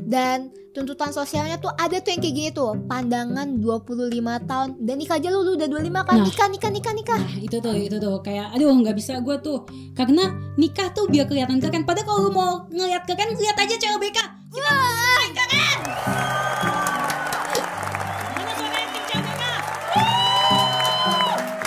dan 0.04 0.54
tuntutan 0.78 1.10
sosialnya 1.10 1.58
tuh 1.58 1.74
ada 1.74 1.98
tuh 1.98 2.14
yang 2.14 2.22
kayak 2.22 2.36
gini 2.38 2.50
tuh 2.52 2.78
pandangan 2.86 3.58
25 3.58 4.14
tahun 4.46 4.78
dan 4.78 4.96
nikah 4.96 5.18
aja 5.18 5.28
lu, 5.28 5.42
lu 5.42 5.52
udah 5.58 5.66
25 5.66 5.74
kan 6.06 6.14
Nah. 6.14 6.26
nikah 6.30 6.48
nikah 6.48 6.70
nikah 6.70 6.94
nikah 6.94 7.18
Nah 7.18 7.34
itu 7.40 7.58
tuh 7.58 7.74
itu 7.74 7.98
tuh 7.98 8.22
kayak 8.22 8.54
aduh 8.54 8.70
nggak 8.72 8.94
bisa 8.94 9.18
gue 9.18 9.36
tuh 9.40 9.66
karena 9.92 10.30
nikah 10.54 10.94
tuh 10.94 11.10
biar 11.10 11.26
kelihatan 11.26 11.58
keren. 11.58 11.82
Padahal 11.82 12.06
kalau 12.06 12.20
lu 12.22 12.32
mau 12.32 12.52
ngeliat 12.70 13.04
keren 13.04 13.34
lihat 13.34 13.58
aja 13.58 13.74
CLBK. 13.76 14.18
Kita 14.48 14.70
main 14.70 15.32
keren. 15.34 15.80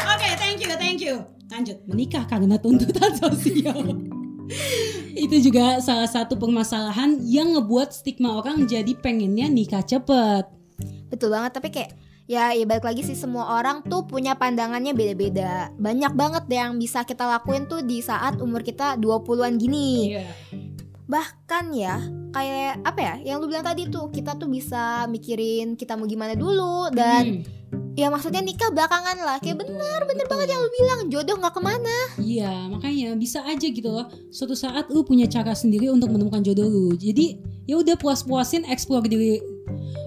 Oke 0.06 0.28
thank 0.36 0.58
you 0.60 0.72
thank 0.76 1.00
you. 1.00 1.16
Lanjut 1.50 1.76
menikah 1.84 2.24
karena 2.26 2.56
tuntutan 2.56 3.10
sosial. 3.20 3.80
Itu 5.30 5.46
juga 5.54 5.78
salah 5.78 6.10
satu 6.10 6.34
permasalahan 6.34 7.22
yang 7.22 7.54
ngebuat 7.54 7.94
stigma 7.94 8.42
orang 8.42 8.66
jadi 8.66 8.98
pengennya 8.98 9.46
nikah 9.46 9.78
cepet. 9.86 10.42
Betul 11.06 11.30
banget 11.30 11.54
tapi 11.54 11.70
kayak 11.70 11.94
ya 12.26 12.50
ya 12.50 12.66
balik 12.66 12.82
lagi 12.82 13.06
sih 13.06 13.14
semua 13.14 13.62
orang 13.62 13.86
tuh 13.86 14.10
punya 14.10 14.34
pandangannya 14.34 14.90
beda-beda. 14.90 15.70
Banyak 15.78 16.18
banget 16.18 16.42
deh 16.50 16.58
yang 16.58 16.74
bisa 16.82 17.06
kita 17.06 17.30
lakuin 17.30 17.70
tuh 17.70 17.78
di 17.86 18.02
saat 18.02 18.42
umur 18.42 18.66
kita 18.66 18.98
20-an 18.98 19.54
gini. 19.54 20.18
Iya. 20.18 20.26
Bahkan 21.06 21.64
ya 21.78 22.02
kayak 22.34 22.82
apa 22.82 22.98
ya 22.98 23.14
yang 23.30 23.38
lu 23.38 23.46
bilang 23.46 23.62
tadi 23.62 23.86
tuh 23.86 24.10
kita 24.10 24.34
tuh 24.34 24.50
bisa 24.50 25.06
mikirin 25.06 25.78
kita 25.78 25.94
mau 25.94 26.10
gimana 26.10 26.34
dulu 26.34 26.90
dan 26.90 27.46
Hmm, 27.46 27.79
ya 27.94 28.06
maksudnya 28.06 28.40
nikah 28.40 28.70
belakangan 28.70 29.18
lah 29.18 29.36
kayak 29.38 29.60
bener 29.60 30.00
bener 30.06 30.26
banget 30.26 30.48
yang 30.48 30.60
lu 30.62 30.70
bilang 30.72 31.00
jodoh 31.10 31.36
nggak 31.36 31.54
ke 31.54 31.62
mana 31.62 31.96
Iya, 32.16 32.70
makanya 32.70 33.18
bisa 33.18 33.42
aja 33.42 33.66
gitu 33.66 33.90
loh. 33.90 34.06
Suatu 34.30 34.54
saat 34.54 34.86
lu 34.88 35.02
punya 35.02 35.26
cara 35.26 35.50
sendiri 35.52 35.90
untuk 35.90 36.08
menemukan 36.08 36.40
jodoh 36.40 36.70
lu. 36.70 36.86
Jadi 36.94 37.36
ya 37.66 37.74
udah 37.76 37.98
puas-puasin 37.98 38.62
explore 38.64 39.04
diri. 39.04 39.42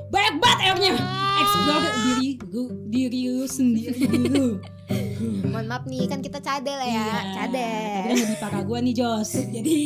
Banyak 0.07 0.35
banget 0.39 0.59
M-nya. 0.77 0.93
Explore 1.33 1.83
diri 2.07 2.29
lu, 2.49 2.63
diri 2.87 3.19
lu 3.29 3.43
sendiri 3.43 3.99
dulu. 4.07 4.47
mohon 5.43 5.69
maaf 5.69 5.85
nih 5.85 6.09
kan 6.09 6.19
kita 6.19 6.41
cadel 6.41 6.81
ya 6.81 6.89
Iya. 6.89 7.13
cadel 7.37 7.93
Tapi 7.93 8.09
kan 8.09 8.17
lebih 8.25 8.37
parah 8.41 8.63
gue 8.63 8.77
nih 8.81 8.93
Jos. 8.95 9.29
Jadi 9.53 9.77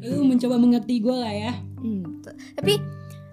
lu 0.00 0.24
mencoba 0.24 0.56
mengerti 0.56 0.94
gue 0.98 1.12
lah 1.12 1.32
ya. 1.32 1.52
Hmm. 1.76 2.24
Tapi 2.56 2.80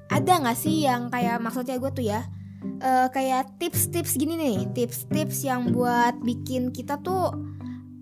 ada 0.07 0.33
nggak 0.39 0.57
sih 0.57 0.83
yang 0.83 1.07
kayak 1.07 1.39
maksudnya 1.39 1.75
gue 1.77 1.91
tuh 1.91 2.05
ya 2.05 2.23
eh, 2.63 3.07
kayak 3.11 3.57
tips-tips 3.61 4.17
gini 4.17 4.37
nih, 4.37 4.57
tips-tips 4.73 5.45
yang 5.45 5.73
buat 5.73 6.17
bikin 6.21 6.73
kita 6.73 7.01
tuh 7.01 7.33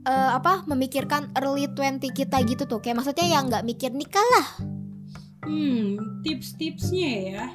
eh, 0.06 0.30
apa 0.36 0.64
memikirkan 0.70 1.34
early 1.40 1.68
20 1.72 2.12
kita 2.14 2.38
gitu 2.46 2.64
tuh. 2.70 2.80
Kayak 2.80 3.04
maksudnya 3.04 3.28
yang 3.28 3.48
nggak 3.50 3.66
mikir 3.66 3.92
nikah 3.92 4.26
lah. 4.38 4.48
Hmm, 5.46 6.02
tips-tipsnya 6.26 7.10
ya. 7.34 7.46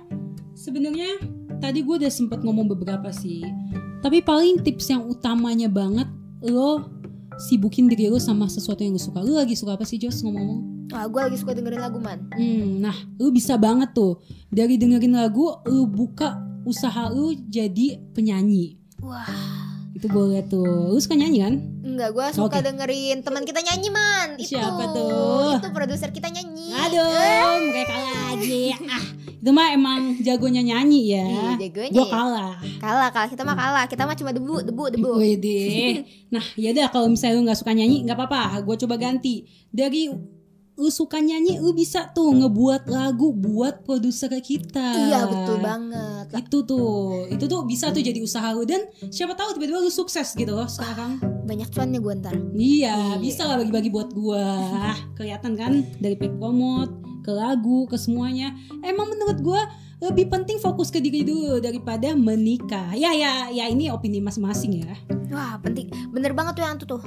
Sebenarnya 0.54 1.18
tadi 1.58 1.82
gue 1.82 1.94
udah 2.00 2.12
sempet 2.12 2.42
ngomong 2.42 2.70
beberapa 2.70 3.10
sih. 3.10 3.42
Tapi 4.00 4.24
paling 4.24 4.64
tips 4.64 4.88
yang 4.88 5.04
utamanya 5.04 5.68
banget 5.68 6.08
lo 6.40 6.88
sibukin 7.36 7.88
diri 7.88 8.08
lo 8.08 8.16
sama 8.16 8.48
sesuatu 8.48 8.80
yang 8.80 8.96
lo 8.96 9.02
suka. 9.02 9.20
Lo 9.20 9.36
lagi 9.36 9.58
suka 9.58 9.76
apa 9.76 9.84
sih 9.84 10.00
Jos 10.00 10.22
ngomong-ngomong? 10.24 10.90
Wah, 10.90 11.06
gue 11.06 11.20
lagi 11.30 11.36
suka 11.38 11.54
dengerin 11.54 11.82
lagu 11.82 12.02
man. 12.02 12.26
Hmm, 12.34 12.82
nah 12.82 12.96
lo 13.18 13.30
bisa 13.30 13.54
banget 13.54 13.94
tuh 13.94 14.18
dari 14.50 14.74
dengerin 14.74 15.14
lagu 15.14 15.54
lo 15.66 15.86
buka 15.86 16.49
usaha 16.70 17.02
lo 17.06 17.28
jadi 17.44 17.98
penyanyi. 18.10 18.78
Wah, 19.00 19.26
Itu 19.90 20.06
boleh 20.06 20.46
tuh. 20.46 20.64
Lo 20.86 20.96
suka 20.96 21.12
nyanyi 21.12 21.38
kan? 21.40 21.54
enggak 21.82 22.10
gue 22.10 22.26
suka 22.32 22.56
Oke. 22.56 22.62
dengerin 22.62 23.18
teman 23.20 23.42
kita 23.42 23.60
nyanyi 23.60 23.88
man. 23.90 24.28
Itu. 24.38 24.54
Siapa 24.54 24.84
tuh? 24.90 25.58
Itu 25.58 25.68
produser 25.70 26.08
kita 26.08 26.30
nyanyi. 26.30 26.70
Aduh, 26.70 27.04
mereka 27.66 27.92
kalah 27.92 28.14
lagi. 28.30 28.64
Ah, 28.86 29.04
itu 29.26 29.50
mah 29.50 29.68
emang 29.70 30.00
jagonya 30.20 30.62
nyanyi 30.62 31.10
ya. 31.10 31.26
Iya, 31.26 31.50
jagonya 31.60 31.90
Gue 31.90 32.06
ya. 32.06 32.08
kalah. 32.08 32.54
Kalah, 32.78 33.08
kalah. 33.10 33.28
Kita 33.28 33.42
mah 33.42 33.56
kalah. 33.58 33.84
Kita 33.84 34.02
mah 34.04 34.14
cuma 34.14 34.30
debu, 34.30 34.62
debu, 34.62 34.84
debu. 34.94 35.10
Wede. 35.18 35.60
Nah, 36.30 36.44
ya 36.54 36.70
udah 36.70 36.86
kalau 36.88 37.10
misalnya 37.10 37.34
lu 37.34 37.42
nggak 37.42 37.58
suka 37.58 37.72
nyanyi, 37.72 38.06
nggak 38.06 38.16
apa-apa. 38.16 38.62
Gue 38.62 38.76
coba 38.78 38.94
ganti. 38.94 39.42
Dari 39.68 40.06
lu 40.80 40.88
suka 40.88 41.20
nyanyi, 41.20 41.60
lu 41.60 41.76
bisa 41.76 42.08
tuh 42.10 42.32
ngebuat 42.32 42.88
lagu 42.88 43.36
buat 43.36 43.84
produser 43.84 44.32
kita. 44.40 44.80
Iya, 44.80 45.28
betul 45.28 45.60
banget. 45.60 46.26
Itu 46.32 46.64
tuh, 46.64 47.28
itu 47.28 47.44
tuh 47.44 47.68
bisa 47.68 47.92
tuh 47.92 48.00
jadi 48.00 48.16
usaha 48.18 48.48
lu 48.50 48.64
dan 48.64 48.88
siapa 49.12 49.36
tahu 49.36 49.60
tiba-tiba 49.60 49.78
lu 49.78 49.92
sukses 49.92 50.32
gitu 50.32 50.56
loh 50.56 50.64
sekarang. 50.66 51.20
banyak 51.40 51.66
cuannya 51.68 51.98
gue 51.98 52.14
ntar. 52.22 52.34
Iya, 52.54 52.94
Iya. 52.94 53.18
bisa 53.18 53.42
lah 53.42 53.58
bagi-bagi 53.58 53.90
buat 53.90 54.14
gua. 54.14 54.46
Kelihatan 55.18 55.58
kan 55.58 55.72
dari 55.98 56.14
paid 56.14 56.38
promote 56.38 56.94
ke 57.20 57.32
lagu 57.34 57.84
ke 57.84 57.98
semuanya. 57.98 58.54
Emang 58.80 59.10
menurut 59.10 59.42
gua 59.42 59.66
lebih 60.00 60.32
penting 60.32 60.56
fokus 60.56 60.88
ke 60.88 60.98
diri 60.98 61.22
dulu 61.22 61.60
daripada 61.60 62.16
menikah. 62.16 62.96
Ya 62.96 63.12
ya 63.12 63.52
ya 63.52 63.68
ini 63.68 63.92
opini 63.92 64.24
masing-masing 64.24 64.84
ya. 64.84 64.96
Wah 65.30 65.56
penting 65.62 65.88
Bener 66.10 66.34
banget 66.34 66.58
tuh 66.58 66.62
yang 66.66 66.76
itu 66.76 66.86
tuh 66.90 67.02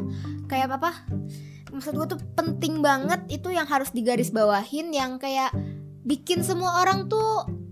Kayak 0.47 0.79
apa 0.79 1.03
Maksud 1.75 1.93
gue 1.99 2.07
tuh 2.15 2.19
penting 2.39 2.79
banget 2.79 3.19
Itu 3.27 3.51
yang 3.51 3.67
harus 3.67 3.91
digaris 3.91 4.31
bawahin 4.31 4.95
Yang 4.95 5.27
kayak 5.27 5.51
Bikin 6.07 6.41
semua 6.41 6.81
orang 6.81 7.11
tuh 7.11 7.62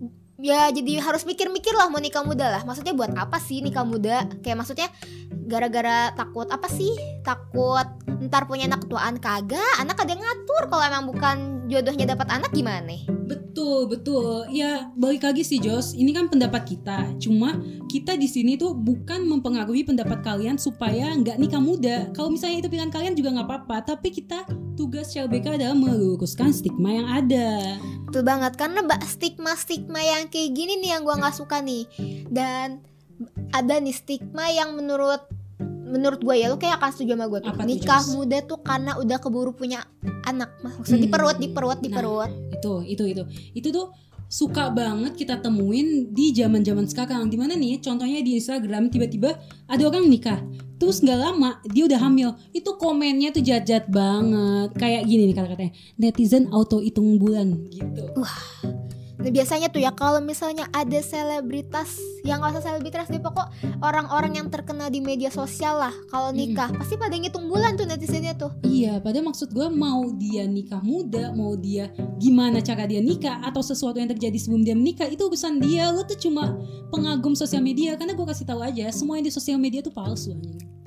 Ya 0.42 0.74
jadi 0.74 0.98
harus 0.98 1.22
mikir-mikir 1.22 1.70
lah 1.78 1.86
mau 1.94 2.02
nikah 2.02 2.26
muda 2.26 2.50
lah 2.50 2.66
Maksudnya 2.66 2.98
buat 2.98 3.14
apa 3.14 3.38
sih 3.38 3.62
nikah 3.62 3.86
muda 3.86 4.26
Kayak 4.42 4.66
maksudnya 4.66 4.90
Gara-gara 5.46 6.10
takut 6.18 6.50
apa 6.50 6.66
sih 6.66 6.90
Takut 7.22 7.86
ntar 8.26 8.50
punya 8.50 8.66
anak 8.66 8.90
ketuaan 8.90 9.22
kagak 9.22 9.74
Anak 9.78 10.02
ada 10.02 10.18
yang 10.18 10.26
ngatur 10.26 10.66
Kalau 10.66 10.82
emang 10.82 11.06
bukan 11.06 11.38
jodohnya 11.70 12.10
dapat 12.10 12.28
anak 12.34 12.50
gimana 12.58 13.22
Betul, 13.32 13.88
betul. 13.88 14.48
Ya, 14.52 14.92
balik 14.96 15.24
lagi 15.28 15.44
sih 15.44 15.60
Jos, 15.60 15.92
ini 15.96 16.16
kan 16.16 16.28
pendapat 16.28 16.68
kita. 16.68 17.16
Cuma 17.20 17.60
kita 17.88 18.16
di 18.20 18.28
sini 18.28 18.56
tuh 18.56 18.76
bukan 18.76 19.28
mempengaruhi 19.28 19.88
pendapat 19.88 20.24
kalian 20.24 20.60
supaya 20.60 21.12
nggak 21.16 21.36
nikah 21.40 21.60
muda. 21.60 22.12
Kalau 22.12 22.32
misalnya 22.32 22.64
itu 22.64 22.72
pilihan 22.72 22.92
kalian 22.92 23.16
juga 23.16 23.36
nggak 23.36 23.48
apa-apa, 23.48 23.96
tapi 23.96 24.12
kita 24.12 24.44
tugas 24.76 25.12
CLBK 25.12 25.60
adalah 25.60 25.76
meluruskan 25.76 26.52
stigma 26.56 26.96
yang 26.96 27.08
ada. 27.08 27.80
Betul 28.12 28.28
banget 28.28 28.60
karena 28.60 28.84
mbak 28.84 29.02
stigma-stigma 29.08 30.04
yang 30.04 30.28
kayak 30.28 30.52
gini 30.52 30.84
nih 30.84 31.00
yang 31.00 31.08
gua 31.08 31.16
nggak 31.16 31.32
suka 31.40 31.64
nih 31.64 31.88
dan 32.28 32.84
ada 33.56 33.80
nih 33.80 33.96
stigma 33.96 34.52
yang 34.52 34.76
menurut 34.76 35.24
menurut 35.92 36.24
gue 36.24 36.36
ya 36.40 36.48
lu 36.48 36.56
kayak 36.56 36.80
akan 36.80 36.92
setuju 36.96 37.20
sama 37.20 37.28
gue 37.28 37.40
tuh 37.44 37.52
Apa 37.52 37.64
nikah 37.68 38.04
muda 38.16 38.40
tuh 38.48 38.60
karena 38.64 38.96
udah 38.96 39.18
keburu 39.20 39.52
punya 39.52 39.84
anak 40.24 40.56
maksudnya 40.64 41.04
di 41.04 41.10
Hmm. 41.12 41.16
perut 41.20 41.38
di 41.38 41.48
perut 41.52 41.80
di 41.84 41.90
Nah, 41.92 42.32
Itu, 42.56 42.74
itu, 42.88 43.04
itu. 43.04 43.24
Itu 43.52 43.68
tuh 43.76 43.92
suka 44.32 44.72
banget 44.72 45.20
kita 45.20 45.44
temuin 45.44 46.16
di 46.16 46.32
zaman-zaman 46.32 46.88
sekarang. 46.88 47.28
Di 47.28 47.36
mana 47.36 47.60
nih? 47.60 47.84
Contohnya 47.84 48.24
di 48.24 48.40
Instagram 48.40 48.88
tiba-tiba 48.88 49.36
ada 49.68 49.84
orang 49.84 50.08
nikah. 50.08 50.40
Terus 50.82 50.98
nggak 51.06 51.20
lama 51.22 51.62
dia 51.70 51.86
udah 51.86 52.02
hamil. 52.02 52.34
Itu 52.58 52.82
komennya 52.82 53.30
tuh 53.30 53.46
jat-jat 53.46 53.86
banget. 53.94 54.74
Kayak 54.82 55.06
gini 55.06 55.30
nih 55.30 55.36
kata-katanya. 55.38 55.74
Netizen 56.02 56.50
auto 56.50 56.82
hitung 56.82 57.22
bulan 57.22 57.70
gitu. 57.70 58.10
Nah, 58.18 58.34
biasanya 59.30 59.70
tuh 59.70 59.86
ya 59.86 59.94
kalau 59.94 60.18
misalnya 60.18 60.66
ada 60.74 60.98
selebritas 60.98 62.02
yang 62.26 62.42
nggak 62.42 62.58
usah 62.58 62.74
selebritas 62.74 63.06
deh 63.14 63.22
pokok 63.22 63.54
orang-orang 63.86 64.42
yang 64.42 64.50
terkenal 64.50 64.90
di 64.90 64.98
media 64.98 65.30
sosial 65.30 65.78
lah 65.78 65.94
kalau 66.10 66.34
nikah 66.34 66.74
pasti 66.74 66.98
pada 66.98 67.14
ngitung 67.14 67.46
bulan 67.46 67.78
tuh 67.78 67.86
netizennya 67.86 68.34
tuh 68.34 68.50
Iya, 68.66 68.98
pada 68.98 69.22
maksud 69.22 69.54
gue 69.54 69.70
mau 69.70 70.10
dia 70.18 70.50
nikah 70.50 70.82
muda, 70.82 71.30
mau 71.38 71.54
dia 71.54 71.94
gimana 72.18 72.66
cara 72.66 72.90
dia 72.90 72.98
nikah 72.98 73.38
atau 73.46 73.62
sesuatu 73.62 74.02
yang 74.02 74.10
terjadi 74.10 74.34
sebelum 74.42 74.66
dia 74.66 74.74
menikah 74.74 75.06
itu 75.06 75.22
urusan 75.22 75.62
dia. 75.62 75.94
Lo 75.94 76.02
tuh 76.02 76.18
cuma 76.18 76.58
pengagum 76.90 77.38
sosial 77.38 77.62
media 77.62 77.94
karena 77.94 78.18
gue 78.18 78.26
kasih 78.26 78.50
tahu 78.50 78.66
aja 78.66 78.90
semua 78.90 79.22
yang 79.22 79.30
di 79.30 79.34
sosial 79.34 79.62
media 79.62 79.86
tuh 79.86 79.94
palsu. 79.94 80.34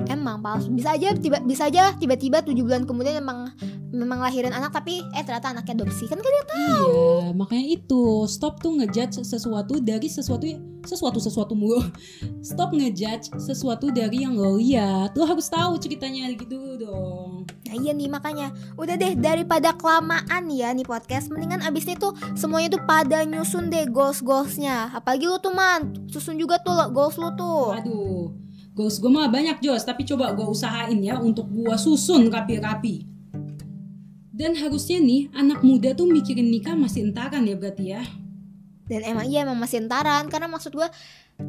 Emang 0.08 0.40
palsu. 0.40 0.68
Bisa 0.68 0.94
aja 0.94 1.12
tiba 1.12 1.40
bisa 1.40 1.68
aja 1.68 1.92
tiba-tiba 1.94 2.40
tujuh 2.40 2.62
bulan 2.62 2.84
kemudian 2.84 3.18
memang 3.18 3.52
memang 3.94 4.18
lahirin 4.18 4.50
anak 4.50 4.75
tapi 4.75 5.06
eh 5.14 5.23
ternyata 5.23 5.54
anaknya 5.54 5.82
adopsi. 5.82 6.04
Kan 6.06 6.18
kalian 6.18 6.46
Iya, 6.54 7.30
makanya 7.32 7.66
itu. 7.73 8.26
Stop 8.26 8.58
tuh 8.58 8.75
ngejudge 8.75 9.23
sesuatu 9.23 9.78
dari 9.78 10.06
sesuatu 10.06 10.44
sesuatu 10.84 11.18
sesuatu 11.18 11.54
mulu. 11.54 11.80
Stop 12.49 12.75
ngejudge 12.75 13.32
sesuatu 13.38 13.88
dari 13.88 14.23
yang 14.23 14.34
lo 14.34 14.58
lihat. 14.58 15.14
Lo 15.14 15.25
harus 15.25 15.46
tahu 15.46 15.78
ceritanya 15.78 16.28
gitu 16.34 16.76
dong. 16.76 17.46
Nah 17.64 17.75
iya 17.75 17.90
nih 17.90 18.11
makanya. 18.11 18.50
Udah 18.75 18.94
deh 18.94 19.14
daripada 19.14 19.73
kelamaan 19.75 20.50
ya 20.50 20.70
nih 20.70 20.84
podcast 20.84 21.30
Mendingan 21.30 21.62
abis 21.62 21.87
ini 21.87 21.96
tuh 21.96 22.12
semuanya 22.34 22.75
tuh 22.75 22.82
pada 22.84 23.23
nyusun 23.23 23.70
deh 23.70 23.87
goals-goalsnya. 23.88 24.90
Apalagi 24.92 25.25
lu 25.25 25.38
tuh 25.38 25.54
man 25.54 25.94
Susun 26.06 26.37
juga 26.37 26.61
tuh 26.61 26.75
lo- 26.75 26.90
goals 26.90 27.16
lu 27.16 27.30
tuh. 27.34 27.75
Waduh, 27.75 28.30
goals 28.75 28.99
gue 28.99 29.09
mah 29.09 29.31
banyak 29.31 29.62
Jos, 29.62 29.87
tapi 29.87 30.02
coba 30.02 30.35
gue 30.35 30.45
usahain 30.45 30.99
ya 30.99 31.23
untuk 31.23 31.47
gue 31.49 31.75
susun 31.78 32.26
rapi-rapi. 32.28 33.06
Dan 34.34 34.58
harusnya 34.58 34.99
nih 34.99 35.30
anak 35.30 35.63
muda 35.63 35.95
tuh 35.95 36.10
mikirin 36.10 36.50
nikah 36.50 36.75
masih 36.75 37.06
entaran 37.06 37.47
ya 37.47 37.54
berarti 37.54 37.95
ya. 37.95 38.02
Dan 38.91 39.06
emang 39.06 39.26
iya 39.30 39.47
emang 39.47 39.54
masih 39.63 39.87
entaran. 39.87 40.26
Karena 40.26 40.50
maksud 40.50 40.75
gua 40.75 40.91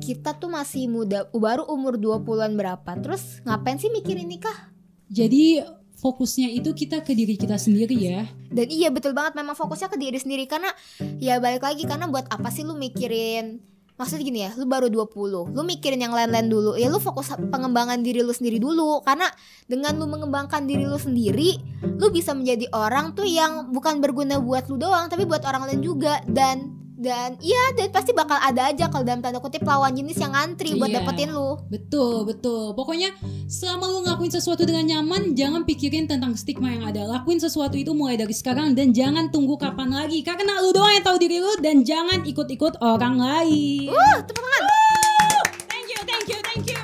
Kita 0.01 0.33
tuh 0.33 0.49
masih 0.49 0.89
muda 0.89 1.29
Baru 1.29 1.61
umur 1.69 1.97
20-an 1.97 2.57
berapa. 2.57 2.91
Terus 3.01 3.41
ngapain 3.45 3.77
sih 3.77 3.89
mikirin 3.93 4.25
nikah? 4.25 4.73
Jadi 5.09 5.61
fokusnya 5.97 6.53
itu 6.53 6.73
kita 6.73 7.05
ke 7.05 7.13
diri 7.13 7.38
kita 7.38 7.57
sendiri 7.57 7.93
ya. 7.93 8.25
Dan 8.49 8.69
iya 8.69 8.89
betul 8.89 9.13
banget. 9.13 9.38
Memang 9.38 9.53
fokusnya 9.53 9.89
ke 9.89 9.97
diri 9.97 10.17
sendiri. 10.17 10.45
Karena 10.49 10.73
ya 11.21 11.38
balik 11.41 11.65
lagi 11.65 11.85
Karena 11.85 12.09
buat 12.09 12.29
apa 12.29 12.49
sih 12.49 12.65
lu 12.65 12.77
mikirin 12.77 13.61
Maksudnya 13.95 14.23
gini 14.27 14.39
ya, 14.43 14.51
lu 14.60 14.67
baru 14.67 14.91
20 14.91 15.55
Lu 15.55 15.62
mikirin 15.63 16.03
yang 16.03 16.12
lain-lain 16.12 16.51
dulu. 16.51 16.75
Ya 16.75 16.91
lu 16.91 16.99
fokus 16.99 17.31
pengembangan 17.31 18.03
diri 18.03 18.19
lu 18.19 18.36
sendiri 18.36 18.60
dulu. 18.60 18.99
Karena 19.08 19.31
dengan 19.71 19.95
lu 19.95 20.03
mengembangkan 20.12 20.67
diri 20.67 20.84
lu 20.84 20.99
sendiri 20.99 21.55
Lu 21.95 22.12
bisa 22.12 22.36
menjadi 22.36 22.67
orang 22.75 23.15
tuh 23.15 23.23
yang 23.23 23.71
bukan 23.71 24.03
berguna 24.03 24.43
buat 24.43 24.67
lu 24.67 24.75
doang 24.75 25.08
Tapi 25.08 25.23
buat 25.23 25.47
orang 25.47 25.71
lain 25.71 25.79
juga. 25.79 26.19
Dan 26.27 26.74
dan 26.95 27.36
iya 27.39 27.75
dan 27.75 27.91
pasti 27.91 28.15
bakal 28.15 28.39
ada 28.39 28.71
aja 28.71 28.88
kalau 28.88 29.03
dalam 29.03 29.19
tanda 29.19 29.38
kutip 29.38 29.62
lawan 29.62 29.91
jenis 29.91 30.15
yang 30.15 30.31
ngantri 30.31 30.73
buat 30.73 30.88
Iya. 30.88 31.03
dapetin 31.03 31.29
lu 31.29 31.60
Betul, 31.67 32.23
betul. 32.23 32.71
Pokoknya 32.71 33.12
selama 33.45 33.86
lu 33.86 33.99
ngelakuin 34.03 34.31
sesuatu 34.31 34.63
dengan 34.63 34.86
nyaman, 34.86 35.36
jangan 35.36 35.63
pikirin 35.63 36.08
tentang 36.08 36.34
stigma 36.34 36.71
yang 36.71 36.88
ada. 36.88 37.03
Lakuin 37.05 37.38
sesuatu 37.38 37.75
itu 37.75 37.91
mulai 37.91 38.15
dari 38.15 38.31
sekarang 38.31 38.71
dan 38.73 38.95
jangan 38.95 39.27
tunggu 39.27 39.60
kapan 39.60 39.91
lagi. 39.91 40.23
Karena 40.23 40.60
lu 40.60 40.71
doang 40.71 40.91
yang 40.91 41.03
tahu 41.03 41.17
diri 41.19 41.43
lu 41.43 41.51
dan 41.60 41.84
jangan 41.84 42.23
ikut-ikut 42.23 42.79
orang 42.79 43.19
lain. 43.19 43.91
Uh, 43.91 44.17
tepuk 44.23 44.39
tangan 44.39 44.63
Thank 45.67 45.88
you, 45.91 45.99
thank 46.05 46.25
you, 46.27 46.39
thank 46.43 46.65
you. 46.67 46.84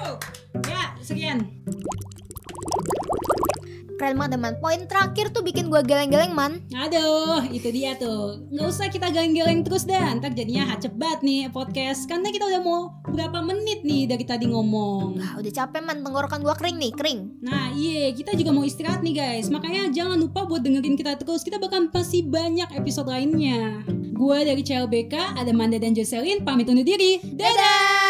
Ya, 0.67 0.83
sekian. 0.99 1.60
Keren 4.01 4.17
banget 4.17 4.41
man. 4.41 4.57
Poin 4.57 4.81
terakhir 4.89 5.29
tuh 5.29 5.45
bikin 5.45 5.69
gua 5.69 5.85
geleng-geleng 5.85 6.33
man. 6.33 6.57
Aduh, 6.73 7.45
itu 7.53 7.69
dia 7.69 7.93
tuh. 8.01 8.49
Nggak 8.49 8.65
usah 8.65 8.89
kita 8.89 9.13
geleng-geleng 9.13 9.61
terus 9.61 9.85
dah. 9.85 10.17
Ntar 10.17 10.33
jadinya 10.33 10.73
hacep 10.73 10.89
banget 10.97 11.21
nih 11.21 11.41
podcast. 11.53 12.09
Karena 12.09 12.33
kita 12.33 12.49
udah 12.49 12.61
mau 12.65 12.97
berapa 13.05 13.45
menit 13.45 13.85
nih 13.85 14.09
dari 14.09 14.25
tadi 14.25 14.49
ngomong. 14.49 15.21
Wah 15.21 15.37
udah 15.37 15.51
capek 15.53 15.85
man. 15.85 16.01
Tenggorokan 16.01 16.41
gua 16.41 16.57
kering 16.57 16.81
nih 16.81 16.91
Kering. 16.97 17.45
Nah 17.45 17.77
iya. 17.77 18.09
Kita 18.09 18.33
juga 18.33 18.49
mau 18.49 18.65
istirahat 18.65 19.05
nih 19.05 19.21
guys. 19.21 19.53
Makanya 19.53 19.93
jangan 19.93 20.17
lupa 20.17 20.49
buat 20.49 20.65
dengerin 20.65 20.97
kita 20.97 21.21
terus. 21.21 21.45
Kita 21.45 21.61
bakal 21.61 21.93
masih 21.93 22.25
banyak 22.25 22.73
episode 22.73 23.05
lainnya. 23.05 23.85
Gue 24.17 24.41
dari 24.41 24.65
CLBK 24.65 25.37
Ada 25.37 25.53
Manda 25.53 25.77
dan 25.77 25.93
Jocelyn. 25.93 26.41
Pamit 26.41 26.65
undur 26.73 26.89
diri. 26.89 27.21
Dadah 27.21 28.00